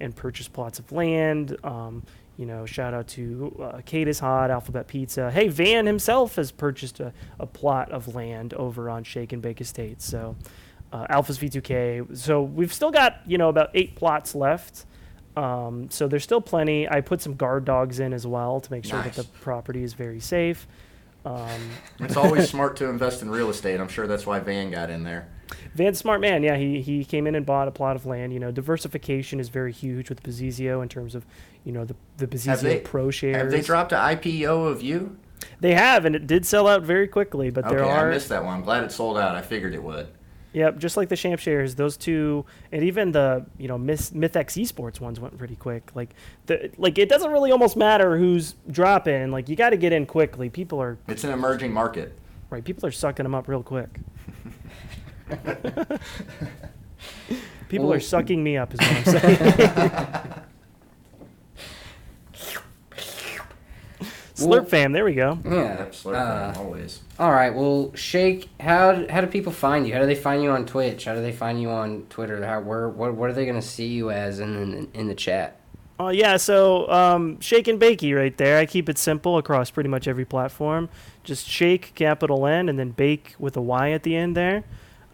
[0.00, 1.56] and purchase plots of land.
[1.64, 2.02] Um,
[2.36, 5.30] you know, shout out to uh, Kate is Hot, Alphabet Pizza.
[5.30, 9.60] Hey, Van himself has purchased a, a plot of land over on Shake and Bake
[9.60, 10.04] Estates.
[10.04, 10.36] So,
[10.92, 12.16] uh, Alpha's V2K.
[12.16, 14.84] So we've still got you know about eight plots left.
[15.36, 16.88] Um, so there's still plenty.
[16.88, 19.16] I put some guard dogs in as well to make sure Nice.
[19.16, 20.66] that the property is very safe.
[21.24, 21.60] Um,
[22.00, 23.80] It's always smart to invest in real estate.
[23.80, 25.28] I'm sure that's why Van got in there.
[25.74, 26.42] Van's a smart man.
[26.42, 28.32] Yeah, he, he came in and bought a plot of land.
[28.32, 31.24] You know, diversification is very huge with Bezizio in terms of,
[31.64, 33.36] you know, the the Bezizio they- Pro shares.
[33.36, 35.16] Have they dropped an IPO of you?
[35.60, 37.50] They have, and it did sell out very quickly.
[37.50, 38.54] But there okay, are I missed that one.
[38.54, 39.34] I'm glad it sold out.
[39.36, 40.08] I figured it would.
[40.54, 44.60] Yep, just like the Champ shares, those two, and even the you know Myth, MythX
[44.60, 45.90] Esports ones went pretty quick.
[45.94, 46.10] Like
[46.46, 49.30] the like, it doesn't really almost matter who's dropping.
[49.30, 50.48] Like you got to get in quickly.
[50.48, 52.18] People are It's an emerging market.
[52.50, 52.64] right.
[52.64, 54.00] People are sucking them up real quick.
[57.68, 60.24] People are sucking me up, is what I'm saying.
[64.40, 65.38] Well- Slurpfam, there we go.
[65.44, 65.78] Yeah.
[65.78, 67.00] Yep, slurp uh, fan, always.
[67.18, 67.52] all right.
[67.52, 68.48] Well, Shake.
[68.60, 69.94] How how do people find you?
[69.94, 71.06] How do they find you on Twitch?
[71.06, 72.44] How do they find you on Twitter?
[72.46, 75.58] How where what what are they gonna see you as in in, in the chat?
[75.98, 78.58] Oh yeah, so um, ShakenBakey right there.
[78.58, 80.88] I keep it simple across pretty much every platform.
[81.24, 84.62] Just shake capital N and then bake with a Y at the end there.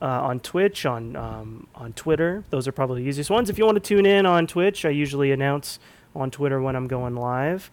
[0.05, 3.49] Uh, on Twitch, on um, on Twitter, those are probably the easiest ones.
[3.49, 5.79] If you want to tune in on Twitch, I usually announce
[6.15, 7.71] on Twitter when I'm going live.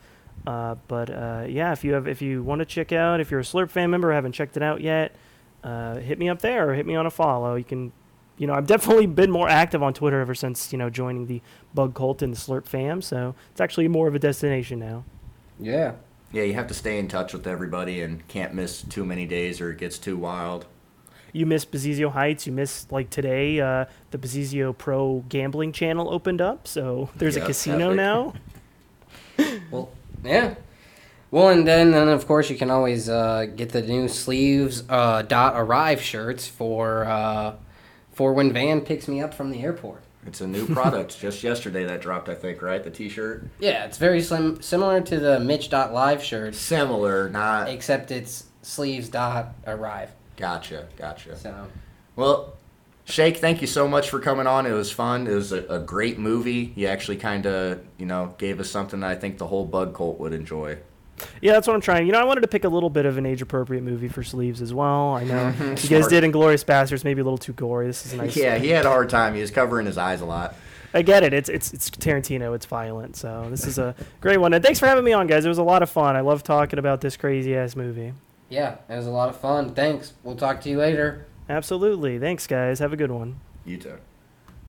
[0.47, 3.41] Uh, but uh, yeah, if you have if you want to check out, if you're
[3.41, 5.13] a Slurpfam member, haven't checked it out yet,
[5.65, 7.55] uh, hit me up there or hit me on a follow.
[7.55, 7.91] You can,
[8.37, 11.41] you know, I've definitely been more active on Twitter ever since you know joining the
[11.73, 13.03] Bug Cult and the Slurpfam.
[13.03, 15.03] So it's actually more of a destination now.
[15.59, 15.95] Yeah.
[16.31, 19.59] Yeah, you have to stay in touch with everybody and can't miss too many days
[19.59, 20.65] or it gets too wild.
[21.33, 22.45] You miss Bezizio Heights.
[22.45, 27.41] You miss like today, uh, the Bezizio Pro gambling channel opened up, so there's a
[27.41, 27.97] casino epic.
[27.97, 28.33] now.
[29.71, 29.89] Well,
[30.23, 30.55] yeah.
[31.31, 35.21] Well, and then, then of course you can always uh, get the new sleeves uh,
[35.23, 37.55] dot arrive shirts for uh,
[38.11, 40.03] for when Van picks me up from the airport.
[40.27, 41.19] It's a new product.
[41.19, 42.83] Just yesterday that dropped, I think, right?
[42.83, 43.47] The T-shirt.
[43.59, 47.69] Yeah, it's very slim, similar to the Mitch dot live shirt, Similar, not.
[47.69, 50.11] except it's sleeves dot arrive.
[50.41, 51.37] Gotcha, gotcha.
[51.37, 51.67] So
[52.15, 52.53] Well,
[53.05, 54.65] Shake, thank you so much for coming on.
[54.65, 55.27] It was fun.
[55.27, 56.73] It was a, a great movie.
[56.75, 59.93] You actually kind of, you know, gave us something that I think the whole Bug
[59.95, 60.77] Cult would enjoy.
[61.41, 62.07] Yeah, that's what I'm trying.
[62.07, 64.23] You know, I wanted to pick a little bit of an age appropriate movie for
[64.23, 65.13] sleeves as well.
[65.13, 66.09] I know you guys Smart.
[66.09, 67.85] did Inglourious Basterds, maybe a little too gory.
[67.87, 68.35] This is a nice.
[68.41, 69.35] Yeah, he had a hard time.
[69.35, 70.55] He was covering his eyes a lot.
[70.93, 71.33] I get it.
[71.33, 72.53] It's it's it's Tarantino.
[72.55, 73.15] It's violent.
[73.15, 74.53] So this is a great one.
[74.53, 75.45] And thanks for having me on, guys.
[75.45, 76.15] It was a lot of fun.
[76.15, 78.13] I love talking about this crazy ass movie.
[78.51, 79.73] Yeah, it was a lot of fun.
[79.73, 80.13] Thanks.
[80.23, 81.25] We'll talk to you later.
[81.49, 82.19] Absolutely.
[82.19, 82.79] Thanks, guys.
[82.79, 83.39] Have a good one.
[83.65, 83.97] You too.